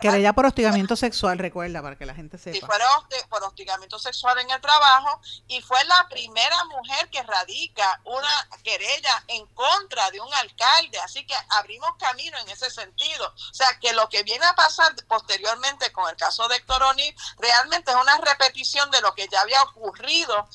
[0.00, 2.56] querella, por hostigamiento sexual, recuerda, para que la gente sepa.
[2.56, 2.78] Y fue
[3.28, 9.24] por hostigamiento sexual en el trabajo, y fue la primera mujer que radica una querella
[9.28, 13.26] en contra de un alcalde, así que abrimos camino en ese sentido.
[13.26, 17.14] O sea, que lo que viene a pasar posteriormente con el caso de Héctor O'Neill,
[17.38, 20.48] realmente es una repetición de lo que ya había ocurrido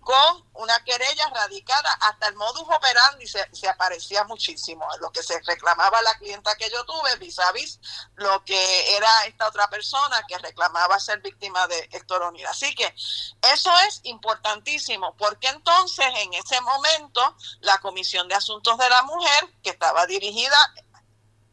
[0.00, 5.38] con una querella radicada hasta el modus operandi se, se aparecía muchísimo lo que se
[5.40, 7.78] reclamaba la clienta que yo tuve vis a vis
[8.16, 12.46] lo que era esta otra persona que reclamaba ser víctima de Héctor O'Neill.
[12.46, 12.94] Así que
[13.52, 19.54] eso es importantísimo porque entonces en ese momento la Comisión de Asuntos de la Mujer
[19.62, 20.56] que estaba dirigida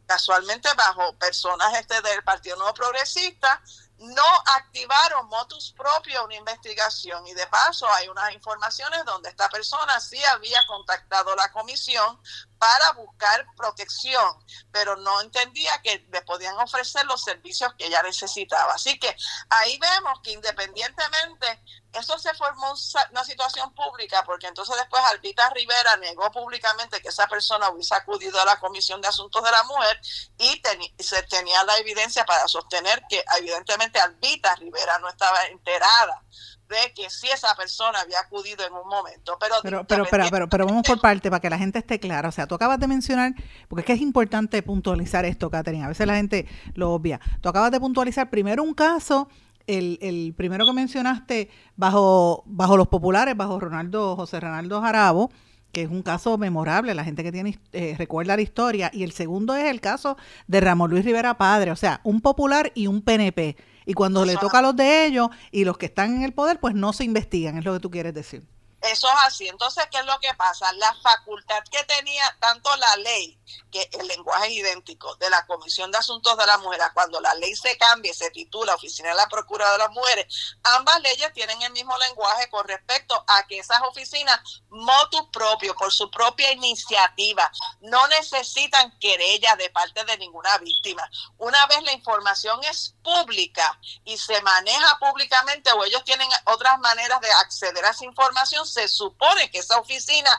[0.08, 3.62] casualmente bajo personas este del Partido Nuevo Progresista,
[3.98, 4.24] no
[4.56, 7.26] activaron motus propio una investigación.
[7.26, 12.18] Y de paso hay unas informaciones donde esta persona sí había contactado la comisión
[12.58, 14.36] para buscar protección,
[14.72, 18.74] pero no entendía que le podían ofrecer los servicios que ella necesitaba.
[18.74, 19.14] Así que
[19.50, 22.74] ahí vemos que independientemente, eso se formó
[23.10, 28.40] una situación pública, porque entonces después Albita Rivera negó públicamente que esa persona hubiese acudido
[28.40, 30.00] a la Comisión de Asuntos de la Mujer
[30.38, 30.60] y
[30.98, 36.22] se tenía la evidencia para sostener que evidentemente Albita Rivera no estaba enterada
[36.68, 39.36] de que si esa persona había acudido en un momento.
[39.40, 42.28] Pero, pero, pero, pero, pero, vamos por parte para que la gente esté clara.
[42.28, 43.34] O sea, tú acabas de mencionar,
[43.68, 45.84] porque es que es importante puntualizar esto, Catherine.
[45.84, 47.20] A veces la gente lo obvia.
[47.40, 49.28] Tú acabas de puntualizar primero un caso,
[49.66, 55.30] el, el primero que mencionaste, bajo, bajo los populares, bajo Ronaldo, José Ronaldo Jarabo,
[55.72, 59.12] que es un caso memorable, la gente que tiene eh, recuerda la historia, y el
[59.12, 63.02] segundo es el caso de Ramón Luis Rivera Padre, o sea, un popular y un
[63.02, 63.56] PNP
[63.88, 66.60] y cuando le toca a los de ellos y los que están en el poder,
[66.60, 68.46] pues no se investigan, es lo que tú quieres decir.
[68.82, 69.48] Eso es así.
[69.48, 70.70] Entonces, ¿qué es lo que pasa?
[70.74, 73.38] La facultad que tenía tanto la ley,
[73.70, 77.34] que el lenguaje es idéntico, de la Comisión de Asuntos de la Mujer, cuando la
[77.34, 81.60] ley se cambie, se titula Oficina de la Procuradora de las Mujeres, ambas leyes tienen
[81.62, 87.50] el mismo lenguaje con respecto a que esas oficinas, motus propio, por su propia iniciativa,
[87.80, 91.08] no necesitan querella de parte de ninguna víctima.
[91.38, 97.20] Una vez la información es pública y se maneja públicamente o ellos tienen otras maneras
[97.20, 100.30] de acceder a esa información, se supone que esa oficina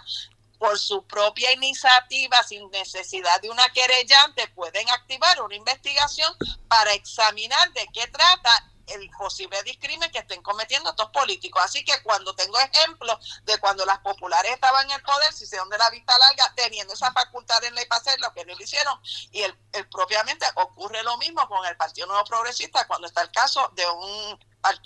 [0.59, 6.31] por su propia iniciativa, sin necesidad de una querellante, pueden activar una investigación
[6.67, 8.51] para examinar de qué trata
[8.89, 11.61] el posible discrimen que estén cometiendo estos políticos.
[11.63, 15.57] Así que cuando tengo ejemplos de cuando las populares estaban en el poder, si se
[15.57, 18.63] de la vista larga, teniendo esa facultad en ley para hacer lo que no lo
[18.63, 18.99] hicieron,
[19.31, 19.57] y el,
[19.91, 24.39] propiamente ocurre lo mismo con el Partido Nuevo Progresista cuando está el caso de un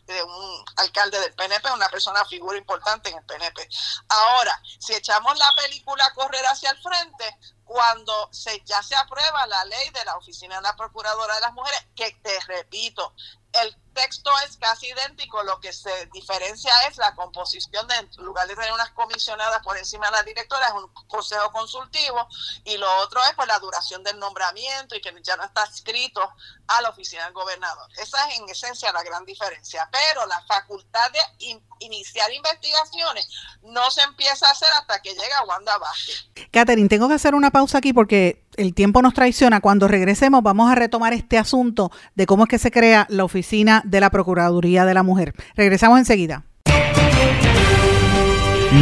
[0.06, 3.68] de un alcalde del PNP, una persona figura importante en el PNP.
[4.08, 9.48] Ahora, si echamos la película a correr hacia el frente, cuando se, ya se aprueba
[9.48, 13.16] la ley de la Oficina de la Procuradora de las Mujeres, que te repito,
[13.54, 18.48] el texto es casi idéntico, lo que se diferencia es la composición de, en lugar
[18.48, 22.28] de tener unas comisionadas por encima de la directora, es un consejo consultivo,
[22.66, 26.28] y lo otro es por la duración del nombramiento y que ya no está escrito
[26.68, 27.90] a la oficina del gobernador.
[27.98, 33.28] Esa es en esencia la gran diferencia, pero la facultad de iniciar investigaciones
[33.62, 36.26] no se empieza a hacer hasta que llega Wanda Vázquez.
[36.52, 39.62] Catherine, tengo que hacer una pausa aquí porque el tiempo nos traiciona.
[39.62, 43.82] Cuando regresemos vamos a retomar este asunto de cómo es que se crea la oficina
[43.86, 45.34] de la Procuraduría de la Mujer.
[45.56, 46.44] Regresamos enseguida.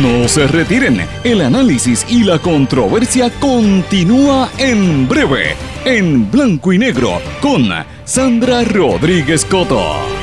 [0.02, 7.22] No se retiren, el análisis y la controversia continúa en breve, en blanco y negro,
[7.42, 7.68] con
[8.06, 10.21] Sandra Rodríguez Coto.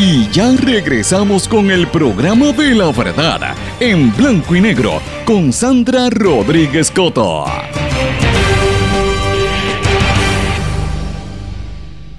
[0.00, 6.08] Y ya regresamos con el programa de la verdad, en blanco y negro, con Sandra
[6.08, 7.44] Rodríguez Coto.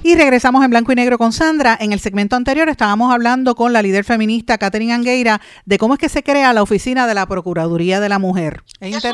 [0.03, 1.77] Y regresamos en blanco y negro con Sandra.
[1.79, 6.01] En el segmento anterior estábamos hablando con la líder feminista Catherine Angueira de cómo es
[6.01, 8.61] que se crea la oficina de la Procuraduría de la Mujer.
[8.81, 9.05] Es,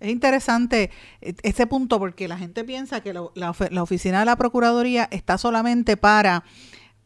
[0.00, 0.90] es interesante
[1.22, 6.44] este punto porque la gente piensa que la oficina de la Procuraduría está solamente para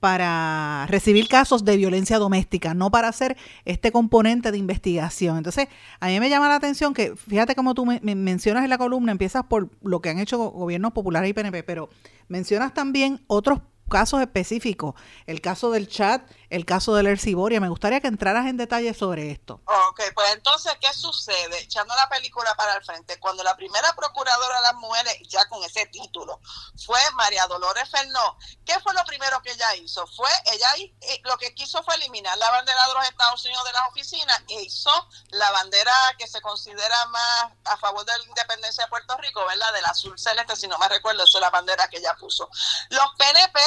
[0.01, 5.39] para recibir casos de violencia doméstica, no para hacer este componente de investigación.
[5.39, 5.69] Entonces,
[6.01, 9.13] a mí me llama la atención que, fíjate como tú me, mencionas en la columna,
[9.13, 11.89] empiezas por lo que han hecho gobiernos populares y PNP, pero
[12.29, 14.95] mencionas también otros casos específicos,
[15.27, 16.23] el caso del chat,
[16.57, 17.61] el caso del Erciboria.
[17.61, 19.61] Me gustaría que entraras en detalle sobre esto.
[19.91, 21.59] Ok, pues entonces, ¿qué sucede?
[21.61, 25.63] Echando la película para el frente, cuando la primera procuradora de las mujeres, ya con
[25.63, 26.41] ese título,
[26.85, 30.07] fue María Dolores Fernó, ¿qué fue lo primero que ella hizo?
[30.09, 30.69] Fue, ella
[31.01, 34.43] eh, lo que quiso fue eliminar la bandera de los Estados Unidos de las oficinas
[34.49, 34.91] e hizo
[35.31, 39.73] la bandera que se considera más a favor de la independencia de Puerto Rico, ¿verdad?
[39.75, 42.49] Del azul celeste, si no me recuerdo, esa es la bandera que ella puso.
[42.91, 43.61] Los PNP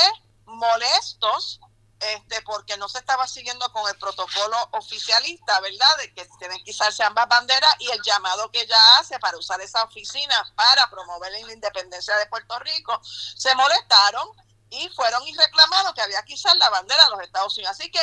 [0.45, 1.60] molestos
[1.99, 5.97] este, porque no se estaba siguiendo con el protocolo oficialista, ¿verdad?
[5.97, 9.59] De que tienen que usarse ambas banderas y el llamado que ella hace para usar
[9.62, 14.29] esa oficina para promover la independencia de Puerto Rico, se molestaron
[14.69, 17.77] y fueron y reclamaron que había que usar la bandera de los Estados Unidos.
[17.77, 18.01] Así que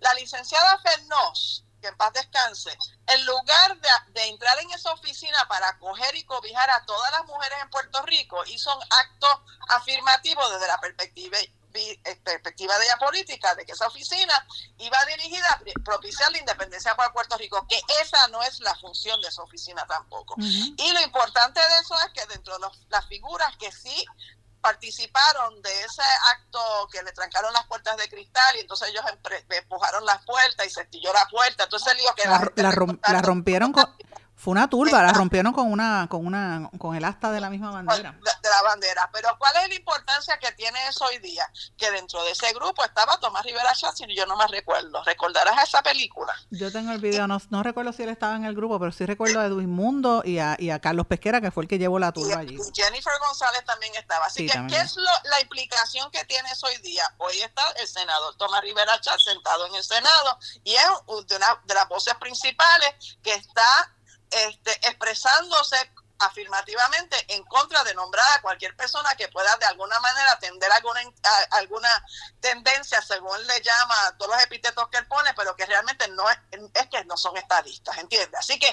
[0.00, 5.46] la licenciada Fernós, que en paz descanse, en lugar de, de, entrar en esa oficina
[5.46, 10.48] para acoger y cobijar a todas las mujeres en Puerto Rico, hizo un acto afirmativo
[10.48, 11.38] desde la perspectiva
[12.22, 14.46] perspectiva de la política de que esa oficina
[14.78, 19.20] iba dirigida a propiciar la independencia para Puerto Rico, que esa no es la función
[19.20, 20.36] de esa oficina tampoco.
[20.38, 24.04] Y lo importante de eso es que dentro de las figuras que sí
[24.60, 29.04] participaron de ese acto que le trancaron las puertas de cristal y entonces ellos
[29.48, 31.64] empujaron las puertas y se estilló la puerta.
[31.64, 32.72] Entonces digo que la,
[33.12, 33.84] la rompieron con
[34.36, 37.70] fue una turba, la rompieron con una, con una, con el asta de la misma
[37.70, 38.12] bandera.
[38.12, 39.08] De, la bandera.
[39.12, 41.50] Pero ¿cuál es la importancia que tiene eso hoy día?
[41.78, 45.02] Que dentro de ese grupo estaba Tomás Rivera Chávez y yo no me recuerdo.
[45.04, 46.34] ¿Recordarás esa película?
[46.50, 49.06] Yo tengo el video, no, no recuerdo si él estaba en el grupo, pero sí
[49.06, 51.98] recuerdo a Edwin Mundo y a, y a Carlos Pesquera, que fue el que llevó
[51.98, 52.58] la turba allí.
[52.74, 54.26] Jennifer González también estaba.
[54.26, 57.04] Así que, ¿qué es la implicación que tiene eso hoy día?
[57.16, 61.74] Hoy está el senador Tomás Rivera Chávez sentado en el Senado y es una de
[61.74, 63.95] las voces principales que está
[64.30, 65.76] este, expresándose
[66.18, 71.00] afirmativamente en contra de nombrar a cualquier persona que pueda de alguna manera atender alguna
[71.50, 72.06] alguna
[72.40, 76.38] tendencia según le llama todos los epítetos que él pone pero que realmente no es,
[76.90, 78.68] que no son estadistas entiende así que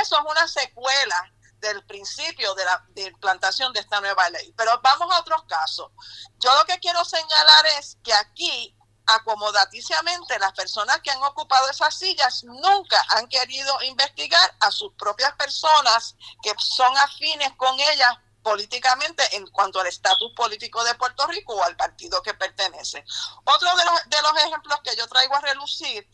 [0.00, 4.52] eso es una secuela del principio de la de implantación de esta nueva ley.
[4.56, 5.90] Pero vamos a otros casos.
[6.38, 8.75] Yo lo que quiero señalar es que aquí
[9.06, 15.32] acomodaticiamente las personas que han ocupado esas sillas nunca han querido investigar a sus propias
[15.34, 21.54] personas que son afines con ellas políticamente en cuanto al estatus político de Puerto Rico
[21.54, 23.04] o al partido que pertenece.
[23.44, 26.08] Otro de los, de los ejemplos que yo traigo a relucir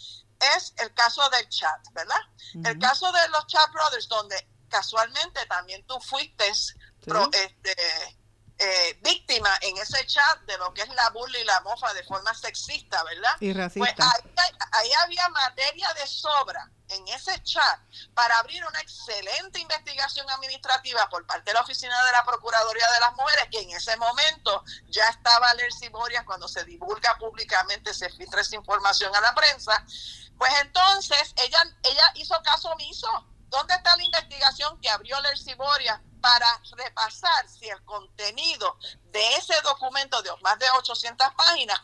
[0.57, 2.21] es el caso del chat, ¿verdad?
[2.65, 8.19] El caso de los chat brothers, donde casualmente también tú fuiste este,
[8.65, 12.05] eh, víctima en ese chat de lo que es la burla y la mofa de
[12.05, 13.37] forma sexista, ¿verdad?
[13.41, 13.93] Y racista.
[13.97, 14.09] Pues
[14.71, 17.81] ahí, había materia de sobra en ese chat
[18.15, 23.01] para abrir una excelente investigación administrativa por parte de la Oficina de la Procuraduría de
[23.01, 28.11] las Mujeres, que en ese momento ya estaba Lercy Borias cuando se divulga públicamente, se
[28.11, 29.85] filtra esa información a la prensa.
[30.39, 33.09] Pues entonces ella, ella hizo caso omiso.
[33.49, 38.79] ¿Dónde está la investigación que abrió Lercy Borias para repasar si el contenido
[39.11, 41.81] de ese documento de más de 800 páginas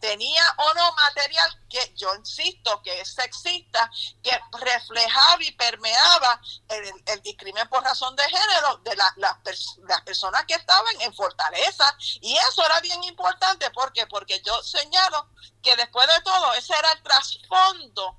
[0.00, 3.88] tenía o no material que yo insisto que es sexista,
[4.22, 11.00] que reflejaba y permeaba el, discrimen por razón de género de las personas que estaban
[11.02, 11.94] en Fortaleza.
[12.20, 13.70] Y eso era bien importante.
[13.70, 15.28] ¿Por Porque yo señalo
[15.62, 18.16] que después de todo, ese era el trasfondo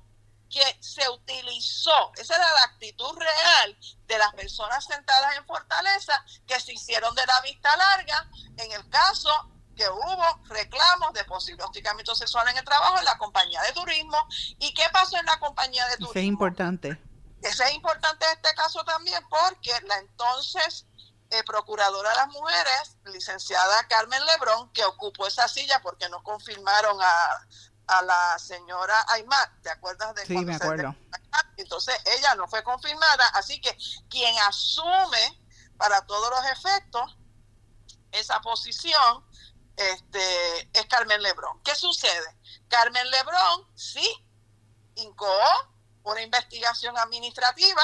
[0.50, 6.58] que se utilizó, esa era la actitud real de las personas sentadas en Fortaleza que
[6.58, 9.30] se hicieron de la vista larga en el caso
[9.76, 14.18] que hubo reclamos de posible hostigamiento sexual en el trabajo en la compañía de turismo.
[14.58, 16.10] ¿Y qué pasó en la compañía de turismo?
[16.10, 17.02] Eso es importante.
[17.42, 20.86] Eso es importante este caso también porque la entonces
[21.30, 27.00] eh, procuradora de las mujeres, licenciada Carmen Lebrón, que ocupó esa silla porque no confirmaron
[27.00, 27.46] a,
[27.90, 30.94] a la señora Aymar, ¿te acuerdas de Sí, me acuerdo.
[31.56, 33.76] Entonces ella no fue confirmada, así que
[34.08, 35.44] quien asume
[35.76, 37.16] para todos los efectos
[38.12, 39.24] esa posición
[39.76, 41.60] este, es Carmen Lebrón.
[41.64, 42.38] ¿Qué sucede?
[42.68, 44.08] Carmen Lebrón sí
[44.96, 45.72] incoó
[46.02, 47.82] una investigación administrativa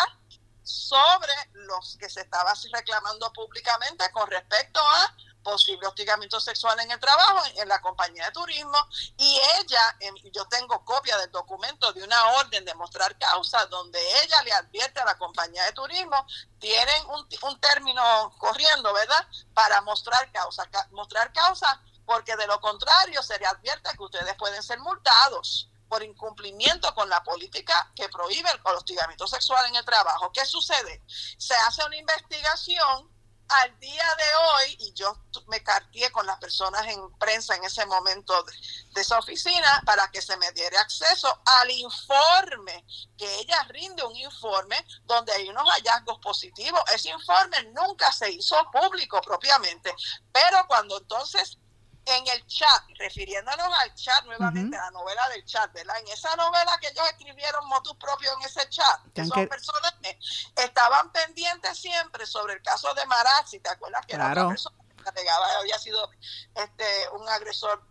[0.63, 6.99] sobre los que se estaba reclamando públicamente con respecto a posible hostigamiento sexual en el
[6.99, 8.77] trabajo en, la compañía de turismo
[9.17, 9.97] y ella,
[10.33, 14.99] yo tengo copia del documento de una orden de mostrar causa donde ella le advierte
[14.99, 16.27] a la compañía de turismo,
[16.59, 19.25] tienen un, un término corriendo, ¿verdad?
[19.55, 24.65] Para mostrar causa, mostrar causa porque de lo contrario se le advierte que ustedes pueden
[24.65, 30.33] ser multados por incumplimiento con la política que prohíbe el hostigamiento sexual en el trabajo.
[30.33, 31.05] ¿Qué sucede?
[31.39, 33.16] Se hace una investigación
[33.49, 35.17] al día de hoy, y yo
[35.47, 40.23] me carteé con las personas en prensa en ese momento de, esa oficina para que
[40.23, 42.85] se me diera acceso al informe,
[43.17, 46.81] que ella rinde un informe donde hay unos hallazgos positivos.
[46.95, 49.95] Ese informe nunca se hizo público propiamente,
[50.33, 51.59] pero cuando entonces
[52.07, 55.97] en el chat, refiriéndonos al chat nuevamente, a la novela del chat, ¿verdad?
[56.01, 60.19] En esa novela que ellos escribieron motus propio en ese chat, que son personas que
[60.57, 64.07] estaban pendientes siempre sobre el caso de Marazzi, ¿te acuerdas?
[64.07, 64.77] Que era una persona
[65.15, 65.29] que
[65.61, 66.11] había sido
[66.55, 67.83] este, un agresor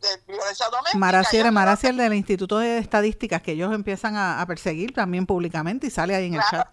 [0.00, 0.98] de violencia doméstica.
[0.98, 5.86] Marazzi era Marazzi el del Instituto de Estadísticas, que ellos empiezan a, perseguir también públicamente
[5.86, 6.68] y sale ahí en el chat.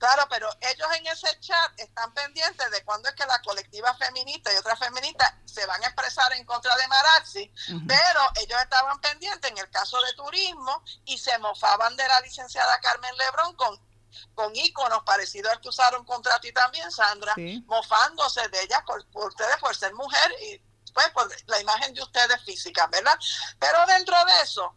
[0.00, 4.50] Claro, pero ellos en ese chat están pendientes de cuándo es que la colectiva feminista
[4.50, 7.52] y otras feministas se van a expresar en contra de Marazzi,
[7.86, 12.80] pero ellos estaban pendientes en el caso de turismo y se mofaban de la licenciada
[12.80, 13.90] Carmen Lebrón con
[14.34, 17.34] con íconos parecidos al que usaron contra ti también, Sandra,
[17.66, 20.58] mofándose de ella por, ustedes por ser mujer y
[20.92, 23.18] pues por la imagen de ustedes física, ¿verdad?
[23.58, 24.74] Pero dentro de eso,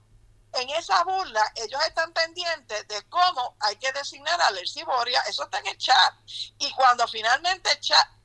[0.53, 5.59] en esa burla, ellos están pendientes de cómo hay que designar a Lerciboria, eso está
[5.59, 6.13] en el chat.
[6.59, 7.71] Y cuando finalmente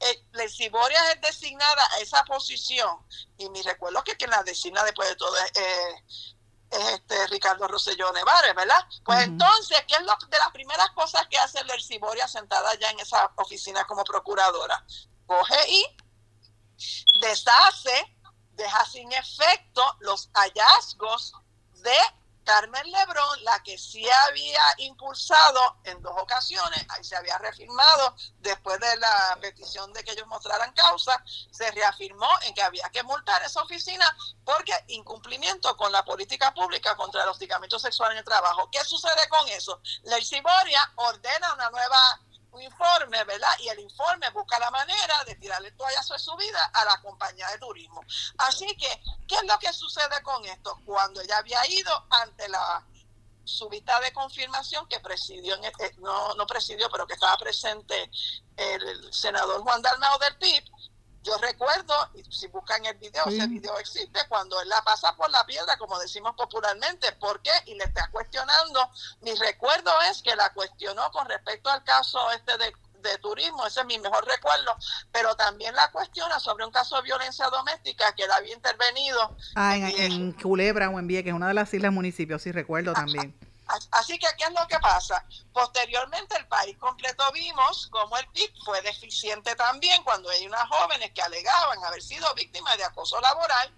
[0.01, 2.99] eh, Lerciboria es designada a esa posición,
[3.39, 6.05] y mi recuerdo que quien la designa después de todo es, eh,
[6.71, 8.87] este Ricardo Rosselló Nevares, ¿verdad?
[9.05, 13.01] Pues entonces, ¿qué es lo, de las primeras cosas que hace Lerciboria sentada ya en
[13.01, 14.85] esa oficina como procuradora?
[15.27, 15.85] Coge y
[17.21, 18.17] deshace,
[18.53, 21.33] deja sin efecto los hallazgos
[21.83, 21.97] de
[22.49, 28.81] Carmen Lebrón, la que sí había impulsado en dos ocasiones, ahí se había reafirmado después
[28.81, 33.43] de la petición de que ellos mostraran causa, se reafirmó en que había que multar
[33.43, 38.71] esa oficina porque incumplimiento con la política pública contra el hostigamiento sexual en el trabajo.
[38.73, 39.83] ¿Qué sucede con eso?
[40.05, 41.99] La Ciboria ordena una nueva
[42.53, 43.49] un informe, ¿verdad?
[43.61, 47.49] Y el informe busca la manera de tirarle toallazo de su vida a la compañía
[47.51, 48.03] de turismo.
[48.39, 50.81] Así que, ¿qué es lo que sucede con esto?
[50.85, 52.85] Cuando ella había ido ante la
[53.45, 58.11] subida de confirmación que presidió, en este, no, no presidió, pero que estaba presente
[58.57, 60.65] el senador Juan Dalmao del PIB,
[61.23, 65.31] yo recuerdo, y si buscan el video, ese video existe, cuando él la pasa por
[65.31, 67.13] la piedra, como decimos popularmente.
[67.13, 67.51] ¿Por qué?
[67.67, 68.89] Y le está cuestionando.
[69.23, 72.73] Mi recuerdo es que la cuestionó con respecto al caso este de,
[73.23, 74.77] turismo, ese es mi mejor recuerdo,
[75.11, 79.35] pero también la cuestiona sobre un caso de violencia doméstica que él había intervenido.
[79.55, 83.35] Ah, en, Culebra o en Vieques, una de las islas municipios, sí recuerdo también.
[83.93, 85.25] Así que, ¿qué es lo que pasa?
[85.53, 91.13] Posteriormente, el país completo vimos cómo el PIB fue deficiente también cuando hay unas jóvenes
[91.13, 93.75] que alegaban haber sido víctimas de acoso laboral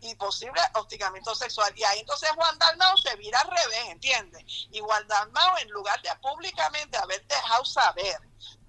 [0.00, 1.72] y posible hostigamiento sexual.
[1.76, 4.68] Y ahí entonces Juan Dalmao se vira al revés, ¿entiendes?
[4.70, 8.20] Y Juan Dalmao, en lugar de públicamente haber dejado saber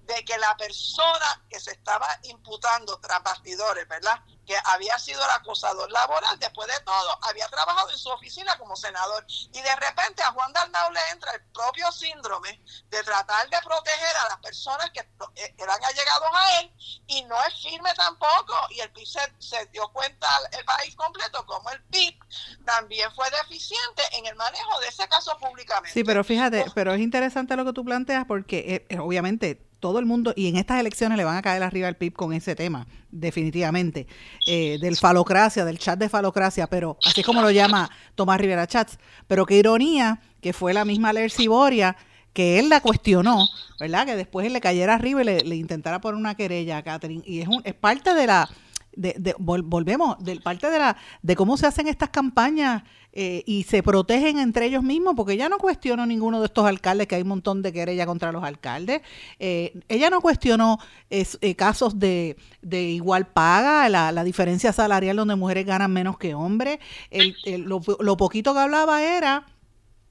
[0.06, 4.20] de que la persona que se estaba imputando tras bastidores, ¿verdad?
[4.46, 8.76] que había sido el acosador laboral, después de todo, había trabajado en su oficina como
[8.76, 9.26] senador.
[9.28, 14.16] Y de repente a Juan Dalmau le entra el propio síndrome de tratar de proteger
[14.24, 16.72] a las personas que eh, eran allegados a él
[17.08, 18.54] y no es firme tampoco.
[18.70, 19.06] Y el PIB
[19.38, 22.16] se, dio cuenta el país completo como el PIB
[22.64, 25.92] también fue deficiente en el manejo de ese caso públicamente.
[25.92, 30.06] Sí, pero fíjate, pero es interesante lo que tú planteas porque eh, obviamente todo el
[30.06, 32.86] mundo, y en estas elecciones le van a caer arriba al PIB con ese tema,
[33.10, 34.06] definitivamente,
[34.46, 38.66] eh, del falocracia, del chat de falocracia, pero así es como lo llama Tomás Rivera
[38.66, 38.98] Chats.
[39.26, 41.96] Pero qué ironía que fue la misma Lercy Boria
[42.32, 43.48] que él la cuestionó,
[43.80, 44.04] ¿verdad?
[44.04, 47.22] Que después él le cayera arriba y le, intentara poner una querella a Catherine.
[47.24, 48.46] Y es, un, es parte de la,
[48.94, 52.82] de, volvemos, de parte de la, de cómo se hacen estas campañas
[53.18, 57.06] eh, y se protegen entre ellos mismos, porque ella no cuestionó ninguno de estos alcaldes,
[57.06, 59.00] que hay un montón de querella contra los alcaldes.
[59.38, 65.34] Eh, ella no cuestionó eh, casos de, de, igual paga, la, la, diferencia salarial donde
[65.34, 66.78] mujeres ganan menos que hombres.
[67.46, 69.46] lo, lo, poquito que hablaba era,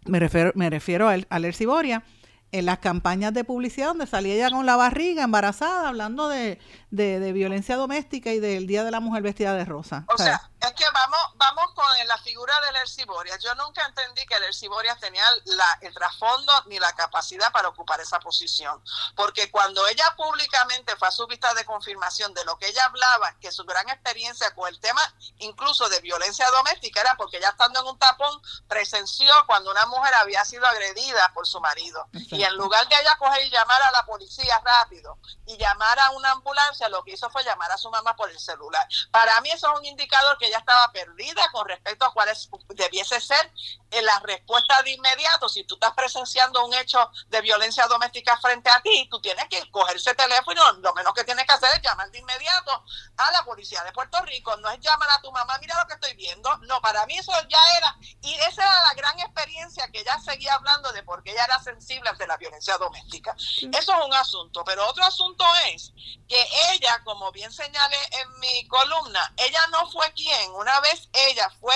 [0.07, 2.03] me refiero, me refiero a, a Lerciboria,
[2.51, 6.57] en las campañas de publicidad donde salía ella con la barriga embarazada hablando de,
[6.95, 10.05] de, violencia doméstica y del Día de la Mujer vestida de rosa.
[10.13, 13.37] O sea, es que vamos vamos con la figura del Erciboria.
[13.37, 17.99] Yo nunca entendí que el Erciboria tenía la, el trasfondo ni la capacidad para ocupar
[17.99, 18.81] esa posición.
[19.15, 23.33] Porque cuando ella públicamente fue a su vista de confirmación de lo que ella hablaba,
[23.39, 25.01] que su gran experiencia con el tema
[25.39, 30.13] incluso de violencia doméstica era porque ella estando en un tapón presenció cuando una mujer
[30.15, 32.07] había sido agredida por su marido.
[32.13, 36.11] Y en lugar de ella coger y llamar a la policía rápido y llamar a
[36.11, 38.87] una ambulancia, lo que hizo fue llamar a su mamá por el celular.
[39.11, 42.49] Para mí eso es un indicador que ella estaba perdida con respecto a cuál es,
[42.69, 43.51] debiese ser
[43.91, 45.49] en la respuesta de inmediato.
[45.49, 49.69] Si tú estás presenciando un hecho de violencia doméstica frente a ti, tú tienes que
[49.71, 52.83] coger ese teléfono, lo menos que tienes que hacer es llamar de inmediato
[53.17, 54.55] a la policía de Puerto Rico.
[54.57, 56.55] No es llamar a tu mamá, mira lo que estoy viendo.
[56.63, 60.53] No, para mí eso ya era, y esa era la gran experiencia que ella seguía
[60.53, 63.35] hablando de por qué ella era sensible ante la violencia doméstica.
[63.37, 65.93] Eso es un asunto, pero otro asunto es
[66.27, 66.41] que
[66.75, 71.75] ella, como bien señalé en mi columna, ella no fue quien, una vez ella fue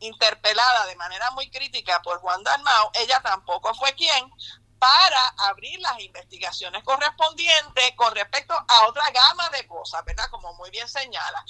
[0.00, 4.30] interpelada de manera muy crítica por Juan Dalmau, ella tampoco fue quien
[4.78, 10.28] para abrir las investigaciones correspondientes con respecto a otra gama de cosas, ¿verdad?
[10.30, 11.42] Como muy bien señala.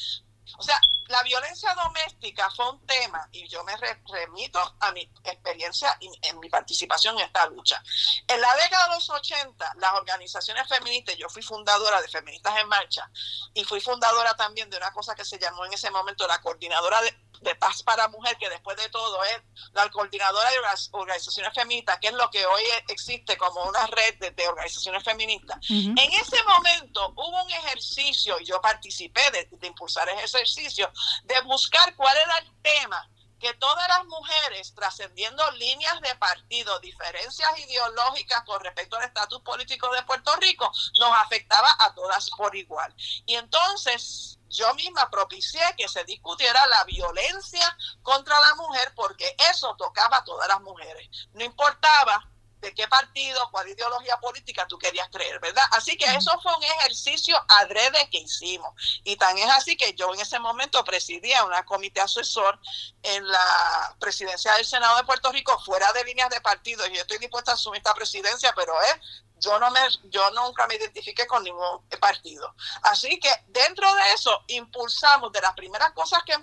[0.59, 0.79] O sea,
[1.09, 6.41] la violencia doméstica fue un tema y yo me remito a mi experiencia y en
[6.41, 7.83] mi participación en esta lucha.
[8.27, 12.69] En la década de los 80, las organizaciones feministas, yo fui fundadora de Feministas en
[12.69, 13.11] Marcha
[13.53, 17.01] y fui fundadora también de una cosa que se llamó en ese momento la Coordinadora
[17.03, 17.15] de,
[17.61, 19.43] Paz para Mujer, que después de todo es
[19.75, 24.33] la Coordinadora de las Organizaciones Feministas, que es lo que hoy existe como una red
[24.33, 25.59] de, organizaciones feministas.
[25.69, 30.91] En ese momento hubo un ejercicio, y yo participé de, de impulsar ese ejercicio,
[31.25, 33.11] de buscar cuál era el tema
[33.45, 39.91] que todas las mujeres, trascendiendo líneas de partido, diferencias ideológicas con respecto al estatus político
[39.93, 42.95] de Puerto Rico, nos afectaba a todas por igual.
[43.27, 49.75] Y entonces yo misma propicié que se discutiera la violencia contra la mujer porque eso
[49.77, 51.09] tocaba a todas las mujeres.
[51.35, 52.31] No importaba
[52.65, 55.63] de qué partido, cuál ideología política tú querías creer, ¿verdad?
[55.73, 58.73] Así que eso fue un ejercicio adrede que hicimos.
[59.05, 62.59] Y tan es así que yo en ese momento presidía una comité asesor
[63.03, 66.87] en la presidencia del Senado de Puerto Rico, fuera de líneas de partido.
[66.87, 68.97] Yo estoy dispuesta a asumir esta presidencia, pero es
[69.45, 72.55] yo no me yo nunca me identifiqué con ningún partido.
[72.83, 76.35] Así que dentro de eso impulsamos, de las primeras cosas que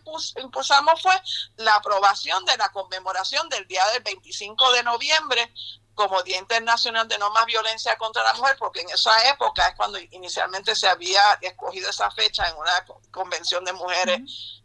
[0.41, 1.13] impulsamos fue
[1.57, 5.53] la aprobación de la conmemoración del día del 25 de noviembre
[6.02, 9.76] como Día Internacional de No Más Violencia contra la Mujer, porque en esa época es
[9.76, 14.22] cuando inicialmente se había escogido esa fecha en una convención de mujeres,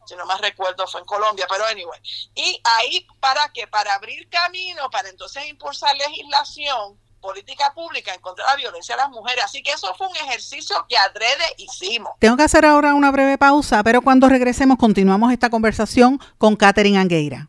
[0.06, 2.00] si no más recuerdo fue en Colombia, pero anyway.
[2.34, 8.44] Y ahí para que para abrir camino, para entonces impulsar legislación, política pública en contra
[8.46, 9.44] de la violencia a las mujeres.
[9.44, 12.12] Así que eso fue un ejercicio que adrede hicimos.
[12.18, 16.98] Tengo que hacer ahora una breve pausa, pero cuando regresemos continuamos esta conversación con Catherine
[16.98, 17.48] Angueira.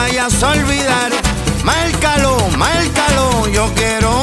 [0.00, 1.12] Vayas a olvidar.
[1.62, 4.22] Márcalo, márcalo, yo quiero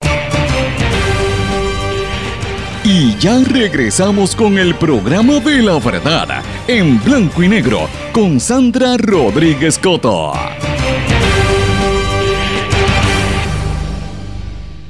[2.88, 8.96] Y ya regresamos con el programa de la verdad en blanco y negro con Sandra
[8.98, 10.34] Rodríguez Coto.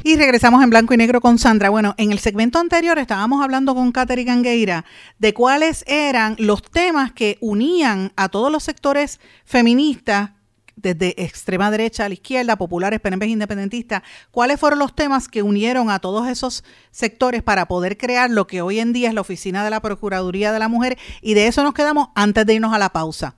[0.03, 1.69] Y regresamos en blanco y negro con Sandra.
[1.69, 4.85] Bueno, en el segmento anterior estábamos hablando con Catherine Angueira
[5.17, 10.29] de cuáles eran los temas que unían a todos los sectores feministas
[10.75, 15.89] desde extrema derecha a la izquierda, populares, PNP, independentistas, ¿cuáles fueron los temas que unieron
[15.89, 19.63] a todos esos sectores para poder crear lo que hoy en día es la Oficina
[19.63, 20.97] de la Procuraduría de la Mujer?
[21.21, 23.35] Y de eso nos quedamos antes de irnos a la pausa.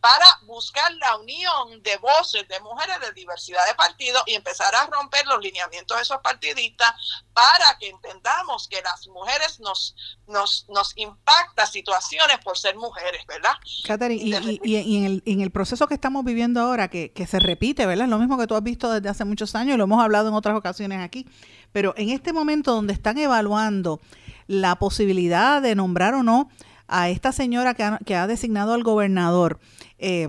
[0.00, 4.86] Para buscar la unión de voces de mujeres de diversidad de partidos y empezar a
[4.86, 6.92] romper los lineamientos de esos partidistas
[7.32, 9.94] para que entendamos que las mujeres nos,
[10.26, 13.52] nos, nos impacta situaciones por ser mujeres, ¿verdad?
[13.84, 17.38] Catherine, y, y- en, el, en el proceso que estamos viviendo ahora, que, que se
[17.40, 18.04] repite, ¿verdad?
[18.04, 20.28] Es lo mismo que tú has visto desde hace muchos años y lo hemos hablado
[20.28, 21.26] en otras ocasiones aquí,
[21.72, 24.00] pero en este momento donde están evaluando
[24.46, 26.48] la posibilidad de nombrar o no
[26.88, 29.58] a esta señora que ha, designado al gobernador,
[29.98, 30.28] eh,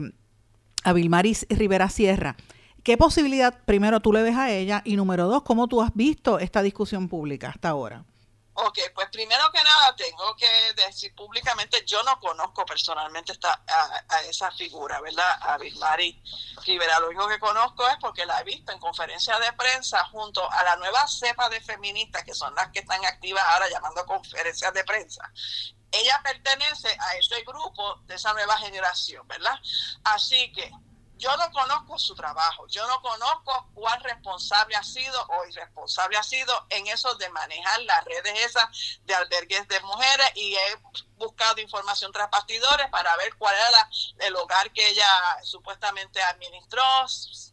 [0.84, 2.36] a Vilmaris Rivera Sierra,
[2.84, 4.82] ¿qué posibilidad primero tú le ves a ella?
[4.86, 8.06] Y número dos, ¿cómo tú has visto esta discusión pública hasta ahora?
[8.60, 14.22] Ok, pues primero que nada tengo que decir públicamente, yo no conozco personalmente esta, a,
[14.24, 15.30] esa figura, ¿verdad?
[15.42, 16.20] A Vilmari
[16.66, 17.00] Rivera.
[17.00, 20.64] Lo único que conozco es porque la he visto en conferencias de prensa junto a
[20.64, 24.84] la nueva cepa de feministas, que son las que están activas ahora llamando conferencias de
[24.84, 25.32] prensa.
[25.92, 29.60] Ella pertenece a ese grupo de esa nueva generación, ¿verdad?
[30.04, 30.72] Así que
[31.18, 36.24] yo no conozco su trabajo, yo no conozco cuán responsable ha sido o irresponsable ha
[36.24, 40.80] sido en eso de manejar las redes esas de albergues de mujeres y he
[41.18, 43.90] buscado información tras bastidores para ver cuál era
[44.28, 45.08] el hogar que ella
[45.44, 46.84] supuestamente administró.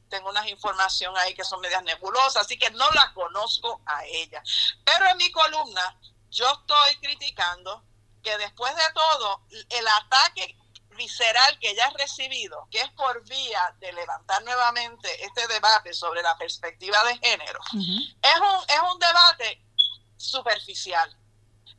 [0.08, 4.42] Tengo unas información ahí que son medias nebulosas, así que no la conozco a ella.
[4.84, 5.98] Pero en mi columna
[6.30, 7.82] yo estoy criticando
[8.22, 10.56] que después de todo el ataque
[10.94, 16.22] visceral que ella ha recibido, que es por vía de levantar nuevamente este debate sobre
[16.22, 19.62] la perspectiva de género, es, un, es un debate
[20.16, 21.16] superficial.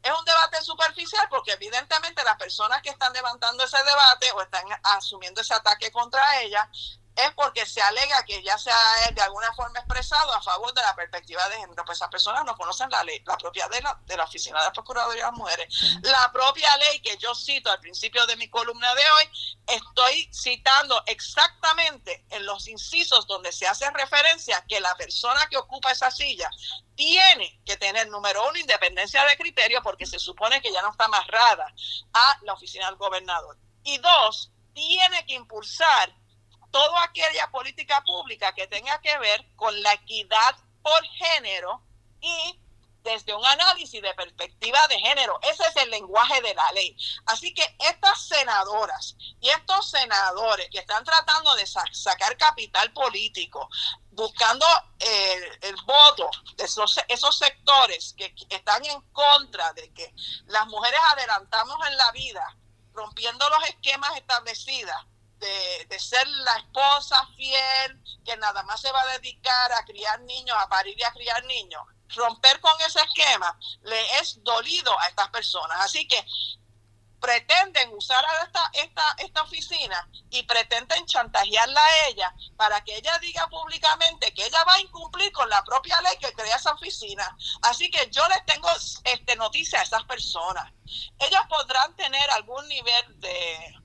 [0.02, 4.64] Es un debate superficial porque evidentemente las personas que están levantando ese debate o están
[4.84, 6.70] asumiendo ese ataque contra ella
[7.16, 10.82] es porque se alega que ya se ha de alguna forma expresado a favor de
[10.82, 11.86] la perspectiva de género.
[11.86, 14.66] Pues esas personas no conocen la ley, la propia de la, de la Oficina de
[14.66, 15.98] la Procuraduría de las Mujeres.
[16.02, 19.30] La propia ley que yo cito al principio de mi columna de hoy,
[19.68, 25.92] estoy citando exactamente en los incisos donde se hace referencia que la persona que ocupa
[25.92, 26.50] esa silla
[26.96, 31.06] tiene que tener, número uno, independencia de criterio porque se supone que ya no está
[31.06, 31.74] amarrada
[32.14, 33.58] a la oficina del gobernador.
[33.84, 36.14] Y dos, tiene que impulsar
[36.72, 41.82] toda aquella política pública que tenga que ver con la equidad por género
[42.22, 42.60] y
[43.04, 45.40] desde un análisis de perspectiva de género.
[45.44, 46.98] Ese es el lenguaje de la ley.
[47.28, 53.70] Así que estas senadoras y estos senadores que están tratando de sa- sacar capital político,
[54.10, 54.66] buscando
[55.00, 60.12] eh, el voto de esos, esos sectores que están en contra de que
[60.48, 62.58] las mujeres adelantamos en la vida,
[62.94, 64.96] rompiendo los esquemas establecidos
[65.88, 70.56] de, ser la esposa fiel, que nada más se va a dedicar a criar niños,
[70.60, 71.82] a parir y a criar niños.
[72.10, 75.80] Romper con ese esquema le es dolido a estas personas.
[75.82, 76.24] Así que
[77.20, 83.18] pretenden usar a esta, esta, esta oficina y pretenden chantajearla a ella para que ella
[83.20, 87.36] diga públicamente que ella va a incumplir con la propia ley que crea esa oficina.
[87.64, 88.70] Así que yo les tengo
[89.06, 90.72] este, noticia a esas personas.
[91.18, 93.76] Ellas podrán tener algún nivel de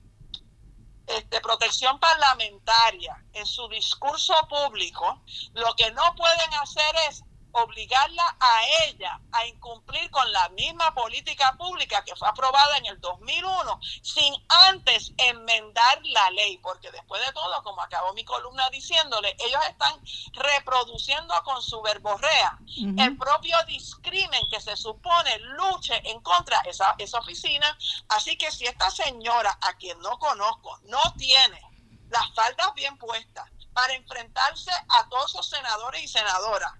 [1.17, 5.21] este, protección parlamentaria en su discurso público,
[5.53, 7.23] lo que no pueden hacer es
[7.53, 12.99] obligarla a ella a incumplir con la misma política pública que fue aprobada en el
[12.99, 14.33] 2001 sin
[14.67, 19.99] antes enmendar la ley, porque después de todo, como acabó mi columna diciéndole, ellos están
[20.33, 22.57] reproduciendo con su verborrea
[22.97, 27.77] el propio discrimen que se supone luche en contra de esa, esa oficina.
[28.09, 31.61] Así que si esta señora, a quien no conozco, no tiene
[32.09, 36.73] las faldas bien puestas para enfrentarse a todos esos senadores y senadoras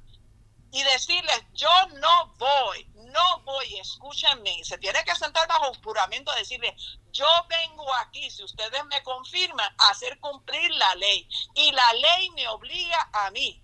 [0.71, 1.69] y decirles, yo
[1.99, 6.75] no voy, no voy, escúchenme, se tiene que sentar bajo juramento a decirle,
[7.11, 11.27] yo vengo aquí, si ustedes me confirman, a hacer cumplir la ley.
[11.55, 13.61] Y la ley me obliga a mí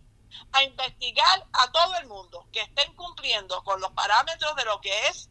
[0.51, 5.07] a investigar a todo el mundo que estén cumpliendo con los parámetros de lo que
[5.07, 5.29] es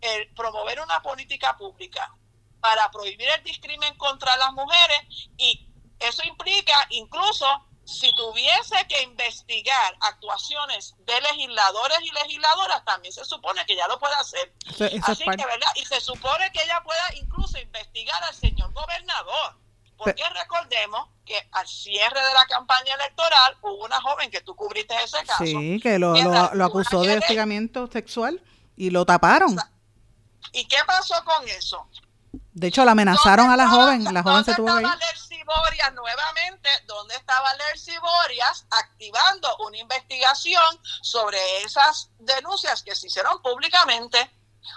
[0.00, 2.14] el promover una política pública
[2.60, 7.46] para prohibir el discrimen contra las mujeres y eso implica incluso
[7.88, 13.98] si tuviese que investigar actuaciones de legisladores y legisladoras, también se supone que ya lo
[13.98, 14.52] puede hacer.
[14.68, 15.68] Eso- eso es Así que, ¿verdad?
[15.74, 19.56] Y se supone que ella pueda incluso investigar al señor gobernador.
[19.96, 24.94] Porque recordemos que al cierre de la campaña electoral hubo una joven que tú cubriste
[25.02, 25.44] ese caso.
[25.44, 26.14] Sí, que lo,
[26.62, 28.40] acusó de hostigamiento sexual
[28.76, 29.56] y lo taparon.
[30.52, 31.88] ¿Y qué pasó con eso?
[32.52, 34.04] De hecho, la amenazaron a la joven.
[34.12, 35.17] La joven se ¿Dónde tuvo que ir.
[35.48, 36.68] Borias nuevamente?
[36.84, 44.30] ¿Dónde estaba Lercy Borias activando una investigación sobre esas denuncias que se hicieron públicamente?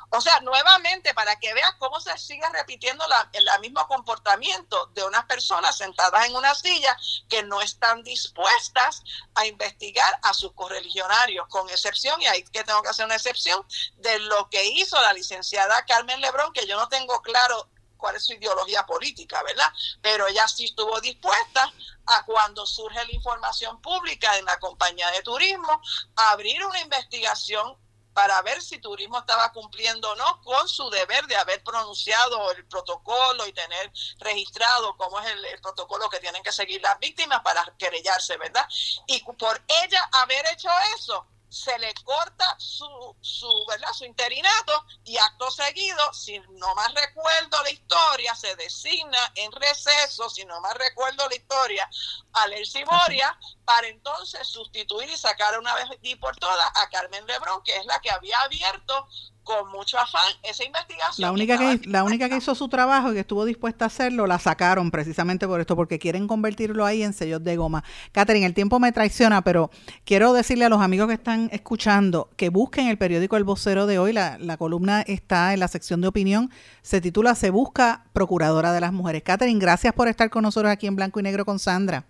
[0.09, 5.03] O sea, nuevamente, para que veas cómo se sigue repitiendo la, el mismo comportamiento de
[5.03, 6.95] unas personas sentadas en una silla
[7.28, 9.03] que no están dispuestas
[9.36, 13.65] a investigar a sus correligionarios, con excepción, y ahí que tengo que hacer una excepción,
[13.97, 17.69] de lo que hizo la licenciada Carmen Lebrón, que yo no tengo claro
[18.02, 19.72] cuál es su ideología política, ¿verdad?
[20.02, 21.72] Pero ella sí estuvo dispuesta
[22.08, 25.82] a cuando surge la información pública en la compañía de turismo,
[26.16, 27.78] abrir una investigación
[28.14, 32.66] para ver si turismo estaba cumpliendo o no con su deber de haber pronunciado el
[32.66, 37.64] protocolo y tener registrado cómo es el protocolo que tienen que seguir las víctimas para
[37.78, 38.68] querellarse, ¿verdad?
[39.08, 42.88] Y por ella haber hecho eso, se le corta su,
[43.20, 43.91] su, ¿verdad?
[43.91, 50.30] su interinato y acto seguido, si no más recuerdo la historia, se designa en receso,
[50.30, 51.89] si no más recuerdo la historia,
[52.32, 57.28] a Lercy Boria para entonces sustituir y sacar una vez y por todas a Carmen
[57.28, 59.10] Lebrón, que es la que había abierto
[59.43, 61.15] con mucho afán esa investigación.
[61.17, 64.27] La única, que, la única que hizo su trabajo y que estuvo dispuesta a hacerlo,
[64.27, 67.83] la sacaron precisamente por esto, porque quieren convertirlo ahí en sellos de goma.
[68.11, 69.71] Catherine, el tiempo me traiciona, pero
[70.05, 73.99] quiero decirle a los amigos que están escuchando que busquen el periódico El Vocero de
[73.99, 74.13] hoy.
[74.13, 76.51] La, la columna está en la sección de opinión.
[76.81, 79.23] Se titula Se busca Procuradora de las Mujeres.
[79.23, 82.05] Catherine, gracias por estar con nosotros aquí en Blanco y Negro con Sandra.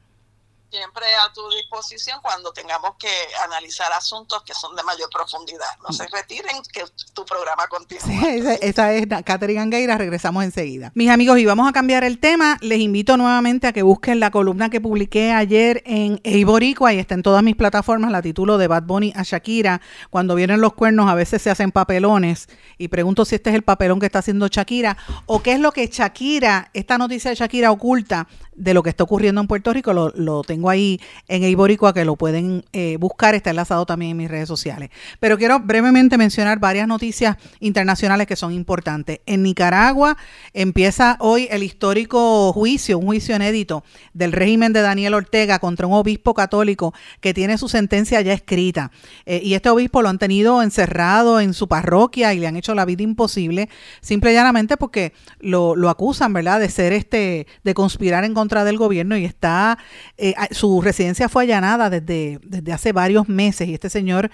[0.72, 3.10] Siempre a tu disposición cuando tengamos que
[3.44, 5.68] analizar asuntos que son de mayor profundidad.
[5.86, 8.56] No se retiren, que tu programa continúa.
[8.62, 10.94] Esa, es Catherine Angueira, regresamos enseguida.
[10.96, 12.58] Mis amigos, y vamos a cambiar el tema.
[12.62, 17.16] Les invito nuevamente a que busquen la columna que publiqué ayer en Eiboricua y está
[17.16, 18.10] en todas mis plataformas.
[18.10, 19.82] La titulo de Bad Bunny a Shakira.
[20.10, 22.48] Cuando vienen los cuernos a veces se hacen papelones
[22.78, 24.96] y pregunto si este es el papelón que está haciendo Shakira
[25.26, 29.04] o qué es lo que Shakira, esta noticia de Shakira oculta de lo que está
[29.04, 29.92] ocurriendo en Puerto Rico.
[29.92, 33.36] Lo, lo tengo ahí en Eiboricua que lo pueden eh, buscar.
[33.36, 34.90] Está enlazado también en mis redes sociales.
[35.20, 39.20] Pero quiero brevemente mencionar varias noticias internacionales que son importantes.
[39.26, 40.18] En Nicaragua
[40.54, 43.84] empieza hoy el histórico juicio, un juicio inédito
[44.14, 48.92] del régimen de Daniel Ortega contra un obispo católico que tiene su sentencia ya escrita.
[49.26, 52.76] Eh, y este obispo lo han tenido encerrado en su parroquia y le han hecho
[52.76, 53.70] la vida imposible,
[54.02, 58.64] simple y llanamente porque lo, lo acusan, ¿verdad?, de ser este, de conspirar en contra
[58.64, 59.78] del gobierno y está,
[60.18, 64.30] eh, su residencia fue allanada desde, desde hace varios meses y este señor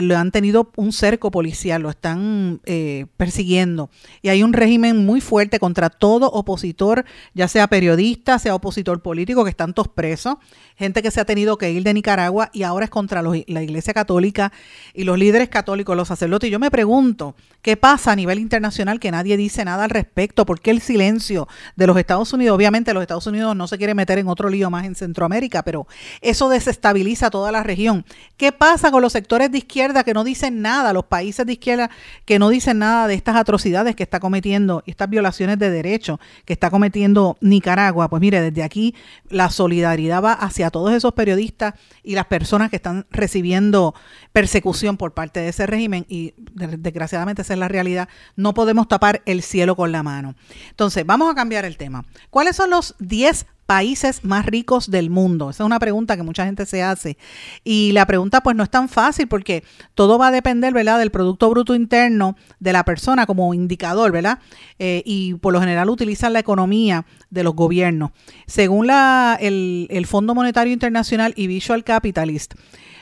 [0.00, 3.90] lo han tenido un cerco policial, lo están eh, persiguiendo.
[4.22, 7.04] Y hay un régimen muy fuerte contra todo opositor,
[7.34, 10.36] ya sea periodista, sea opositor político, que están todos presos,
[10.76, 13.62] gente que se ha tenido que ir de Nicaragua y ahora es contra los, la
[13.62, 14.52] Iglesia Católica
[14.94, 16.48] y los líderes católicos, los sacerdotes.
[16.48, 20.46] Y yo me pregunto, ¿qué pasa a nivel internacional que nadie dice nada al respecto?
[20.46, 22.54] ¿Por qué el silencio de los Estados Unidos?
[22.54, 25.86] Obviamente los Estados Unidos no se quiere meter en otro lío más en Centroamérica, pero
[26.20, 28.04] eso desestabiliza toda la región.
[28.36, 31.90] ¿Qué pasa con los sectores de izquierda que no dicen nada, los países de izquierda
[32.24, 36.52] que no dicen nada de estas atrocidades que está cometiendo, estas violaciones de derechos que
[36.52, 38.08] está cometiendo Nicaragua?
[38.08, 38.94] Pues mire, desde aquí
[39.28, 43.94] la solidaridad va hacia todos esos periodistas y las personas que están recibiendo
[44.32, 48.08] persecución por parte de ese régimen y desgraciadamente esa es la realidad.
[48.36, 50.34] No podemos tapar el cielo con la mano.
[50.70, 52.04] Entonces, vamos a cambiar el tema.
[52.30, 55.50] ¿Cuáles son los 10 países más ricos del mundo?
[55.50, 57.18] Esa es una pregunta que mucha gente se hace.
[57.64, 59.62] Y la pregunta pues no es tan fácil porque
[59.94, 64.38] todo va a depender, ¿verdad?, del Producto Bruto Interno de la persona como indicador, ¿verdad?
[64.78, 68.12] Eh, y por lo general utilizan la economía de los gobiernos.
[68.46, 72.54] Según la, el, el Fondo Monetario Internacional y Visual Capitalist,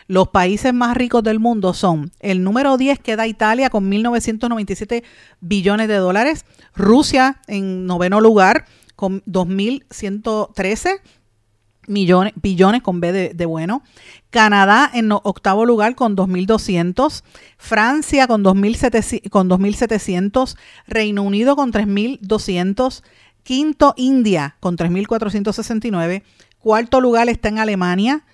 [0.09, 5.05] los países más ricos del mundo son el número 10 queda Italia con 1.997
[5.41, 6.45] billones de dólares,
[6.75, 11.01] Rusia en noveno lugar con 2.113
[11.87, 13.83] millones, billones con B de, bueno,
[14.31, 17.23] Canadá en octavo lugar con 2.200,
[17.57, 23.03] Francia con 2.700, con 2.700, Reino Unido con 3.200,
[23.43, 26.23] quinto India con 3.469,
[26.59, 28.25] cuarto lugar está en Alemania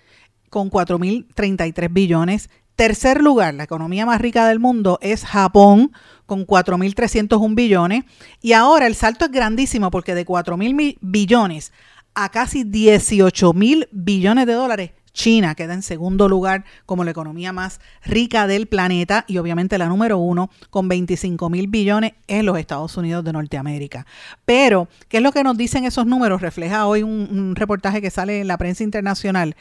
[0.49, 2.51] con 4.033 billones.
[2.77, 5.93] Tercer lugar, la economía más rica del mundo es Japón
[6.27, 8.05] con 4.301 billones.
[8.41, 11.73] Y ahora el salto es grandísimo porque de 4.000 billones
[12.15, 17.81] a casi 18.000 billones de dólares, China queda en segundo lugar como la economía más
[18.05, 22.97] rica del planeta y obviamente la número uno con 25 mil billones en los Estados
[22.97, 24.07] Unidos de Norteamérica.
[24.45, 26.41] Pero, ¿qué es lo que nos dicen esos números?
[26.41, 29.55] Refleja hoy un, reportaje que sale en la prensa internacional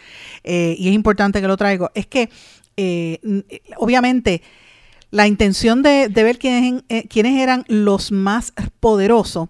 [0.44, 1.92] eh, y es importante que lo traigo.
[1.94, 2.30] Es que,
[2.78, 3.20] eh,
[3.78, 4.42] obviamente,
[5.12, 9.50] la intención de, ver quiénes, eh, quiénes eran los más poderosos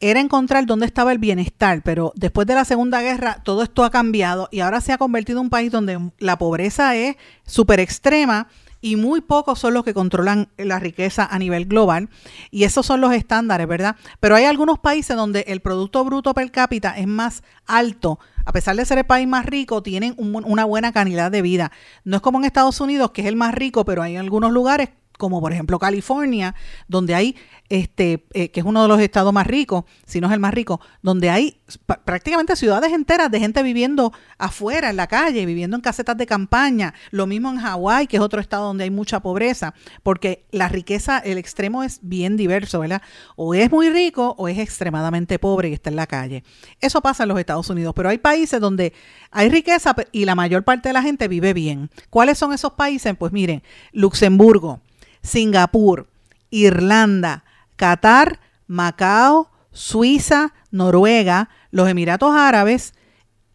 [0.00, 3.90] era encontrar dónde estaba el bienestar, pero después de la Segunda Guerra todo esto ha
[3.90, 8.48] cambiado y ahora se ha convertido en un país donde la pobreza es súper extrema
[8.80, 12.10] y muy pocos son los que controlan la riqueza a nivel global
[12.50, 13.94] y esos son los estándares, ¿verdad?
[14.18, 18.18] Pero hay algunos países donde el Producto Bruto per cápita es más alto.
[18.44, 21.70] A pesar de ser el país más rico, tienen un, una buena calidad de vida.
[22.02, 24.88] No es como en Estados Unidos, que es el más rico, pero hay algunos lugares
[25.18, 26.54] como por ejemplo California,
[26.88, 27.36] donde hay,
[27.68, 30.54] este, eh, que es uno de los estados más ricos, si no es el más
[30.54, 31.60] rico, donde hay
[32.04, 36.94] prácticamente ciudades enteras de gente viviendo afuera, en la calle, viviendo en casetas de campaña.
[37.10, 41.18] Lo mismo en Hawái, que es otro estado donde hay mucha pobreza, porque la riqueza,
[41.18, 43.02] el extremo es bien diverso, ¿verdad?
[43.36, 46.44] O es muy rico o es extremadamente pobre y está en la calle.
[46.80, 48.92] Eso pasa en los Estados Unidos, pero hay países donde
[49.30, 51.90] hay riqueza y la mayor parte de la gente vive bien.
[52.10, 53.14] ¿Cuáles son esos países?
[53.16, 54.80] Pues miren, Luxemburgo.
[55.22, 56.08] Singapur,
[56.50, 57.44] Irlanda,
[57.76, 62.94] Qatar, Macao, Suiza, Noruega, los Emiratos Árabes,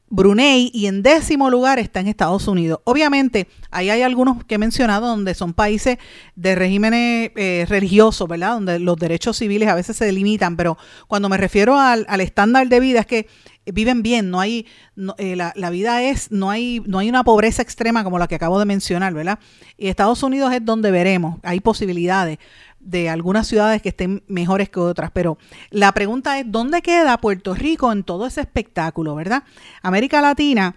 [0.09, 2.79] Brunei y en décimo lugar está en Estados Unidos.
[2.85, 5.97] Obviamente, ahí hay algunos que he mencionado donde son países
[6.35, 8.53] de regímenes eh, religiosos, ¿verdad?
[8.53, 12.69] Donde los derechos civiles a veces se delimitan, pero cuando me refiero al, al estándar
[12.69, 13.27] de vida es que
[13.73, 14.65] viven bien, no hay,
[15.17, 18.35] eh, la, la, vida es, no hay, no hay una pobreza extrema como la que
[18.35, 19.39] acabo de mencionar, ¿verdad?
[19.77, 22.39] Y Estados Unidos es donde veremos, hay posibilidades
[22.79, 25.37] de algunas ciudades que estén mejores que otras, pero
[25.69, 29.43] la pregunta es, ¿dónde queda Puerto Rico en todo ese espectáculo, verdad?
[29.81, 30.75] América Latina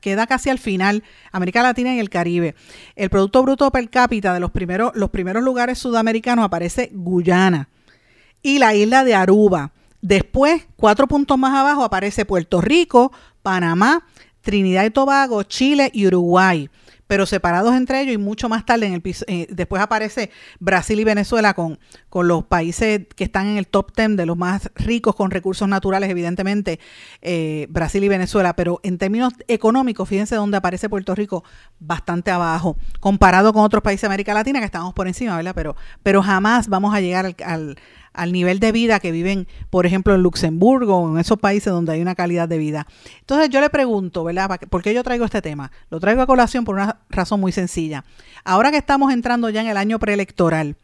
[0.00, 1.02] queda casi al final,
[1.32, 2.54] América Latina y el Caribe.
[2.96, 7.68] El Producto Bruto per cápita de los primeros, los primeros lugares sudamericanos aparece Guyana
[8.42, 9.72] y la isla de Aruba.
[10.00, 14.06] Después, cuatro puntos más abajo, aparece Puerto Rico, Panamá,
[14.40, 16.70] Trinidad y Tobago, Chile y Uruguay
[17.06, 20.98] pero separados entre ellos y mucho más tarde en el piso, eh, después aparece Brasil
[20.98, 21.78] y Venezuela con,
[22.08, 25.68] con los países que están en el top 10 de los más ricos con recursos
[25.68, 26.80] naturales, evidentemente,
[27.22, 31.44] eh, Brasil y Venezuela, pero en términos económicos, fíjense dónde aparece Puerto Rico,
[31.78, 35.54] bastante abajo, comparado con otros países de América Latina que estamos por encima, ¿verdad?
[35.54, 37.78] Pero, pero jamás vamos a llegar al, al
[38.16, 41.92] al nivel de vida que viven, por ejemplo, en Luxemburgo o en esos países donde
[41.92, 42.86] hay una calidad de vida.
[43.20, 44.58] Entonces yo le pregunto, ¿verdad?
[44.68, 45.70] ¿Por qué yo traigo este tema?
[45.90, 48.04] Lo traigo a colación por una razón muy sencilla.
[48.44, 50.76] Ahora que estamos entrando ya en el año preelectoral,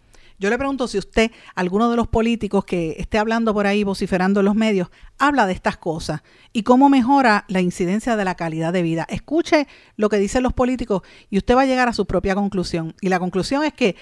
[0.43, 4.41] yo le pregunto si usted, alguno de los políticos que esté hablando por ahí, vociferando
[4.41, 6.23] en los medios, habla de estas cosas
[6.53, 9.07] y cómo mejora la incidencia de la calidad de vida.
[9.09, 12.97] Escuche lo que dicen los políticos y usted va a llegar a su propia conclusión.
[13.01, 13.95] Y la conclusión es que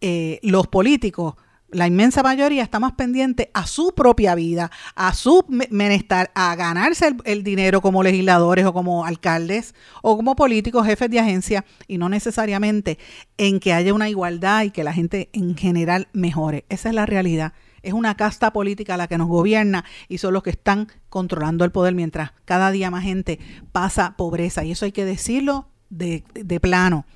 [0.00, 1.34] eh, los políticos
[1.70, 7.08] la inmensa mayoría está más pendiente a su propia vida, a su bienestar, a ganarse
[7.08, 11.98] el, el, dinero como legisladores o como alcaldes o como políticos, jefes de agencia, y
[11.98, 12.98] no necesariamente
[13.36, 16.64] en que haya una igualdad y que la gente en general mejore.
[16.68, 17.52] Esa es la realidad.
[17.82, 21.70] es una casta política la que nos gobierna y son los que están controlando el
[21.70, 23.38] poder mientras cada día más gente
[23.72, 24.64] pasa pobreza.
[24.64, 27.06] Y eso hay que decirlo de, de plano.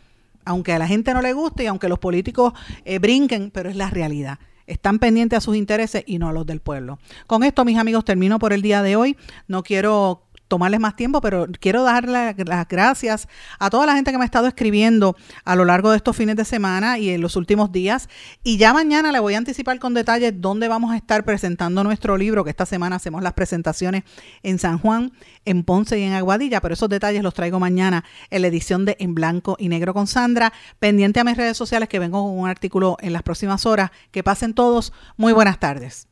[0.44, 2.52] Aunque a la gente no le guste y aunque los políticos
[2.84, 6.46] eh, brinquen, pero es la realidad están pendientes a sus intereses y no a los
[6.46, 6.98] del pueblo.
[7.26, 9.16] Con esto, mis amigos, termino por el día de hoy.
[9.48, 10.22] No quiero
[10.52, 13.26] tomarles más tiempo, pero quiero darle las gracias
[13.58, 16.36] a toda la gente que me ha estado escribiendo a lo largo de estos fines
[16.36, 18.10] de semana y en los últimos días.
[18.44, 22.18] Y ya mañana le voy a anticipar con detalles dónde vamos a estar presentando nuestro
[22.18, 24.02] libro, que esta semana hacemos las presentaciones
[24.42, 25.12] en San Juan,
[25.46, 28.98] en Ponce y en Aguadilla, pero esos detalles los traigo mañana en la edición de
[29.00, 30.52] En Blanco y Negro con Sandra.
[30.78, 33.90] Pendiente a mis redes sociales que vengo con un artículo en las próximas horas.
[34.10, 34.92] Que pasen todos.
[35.16, 36.11] Muy buenas tardes.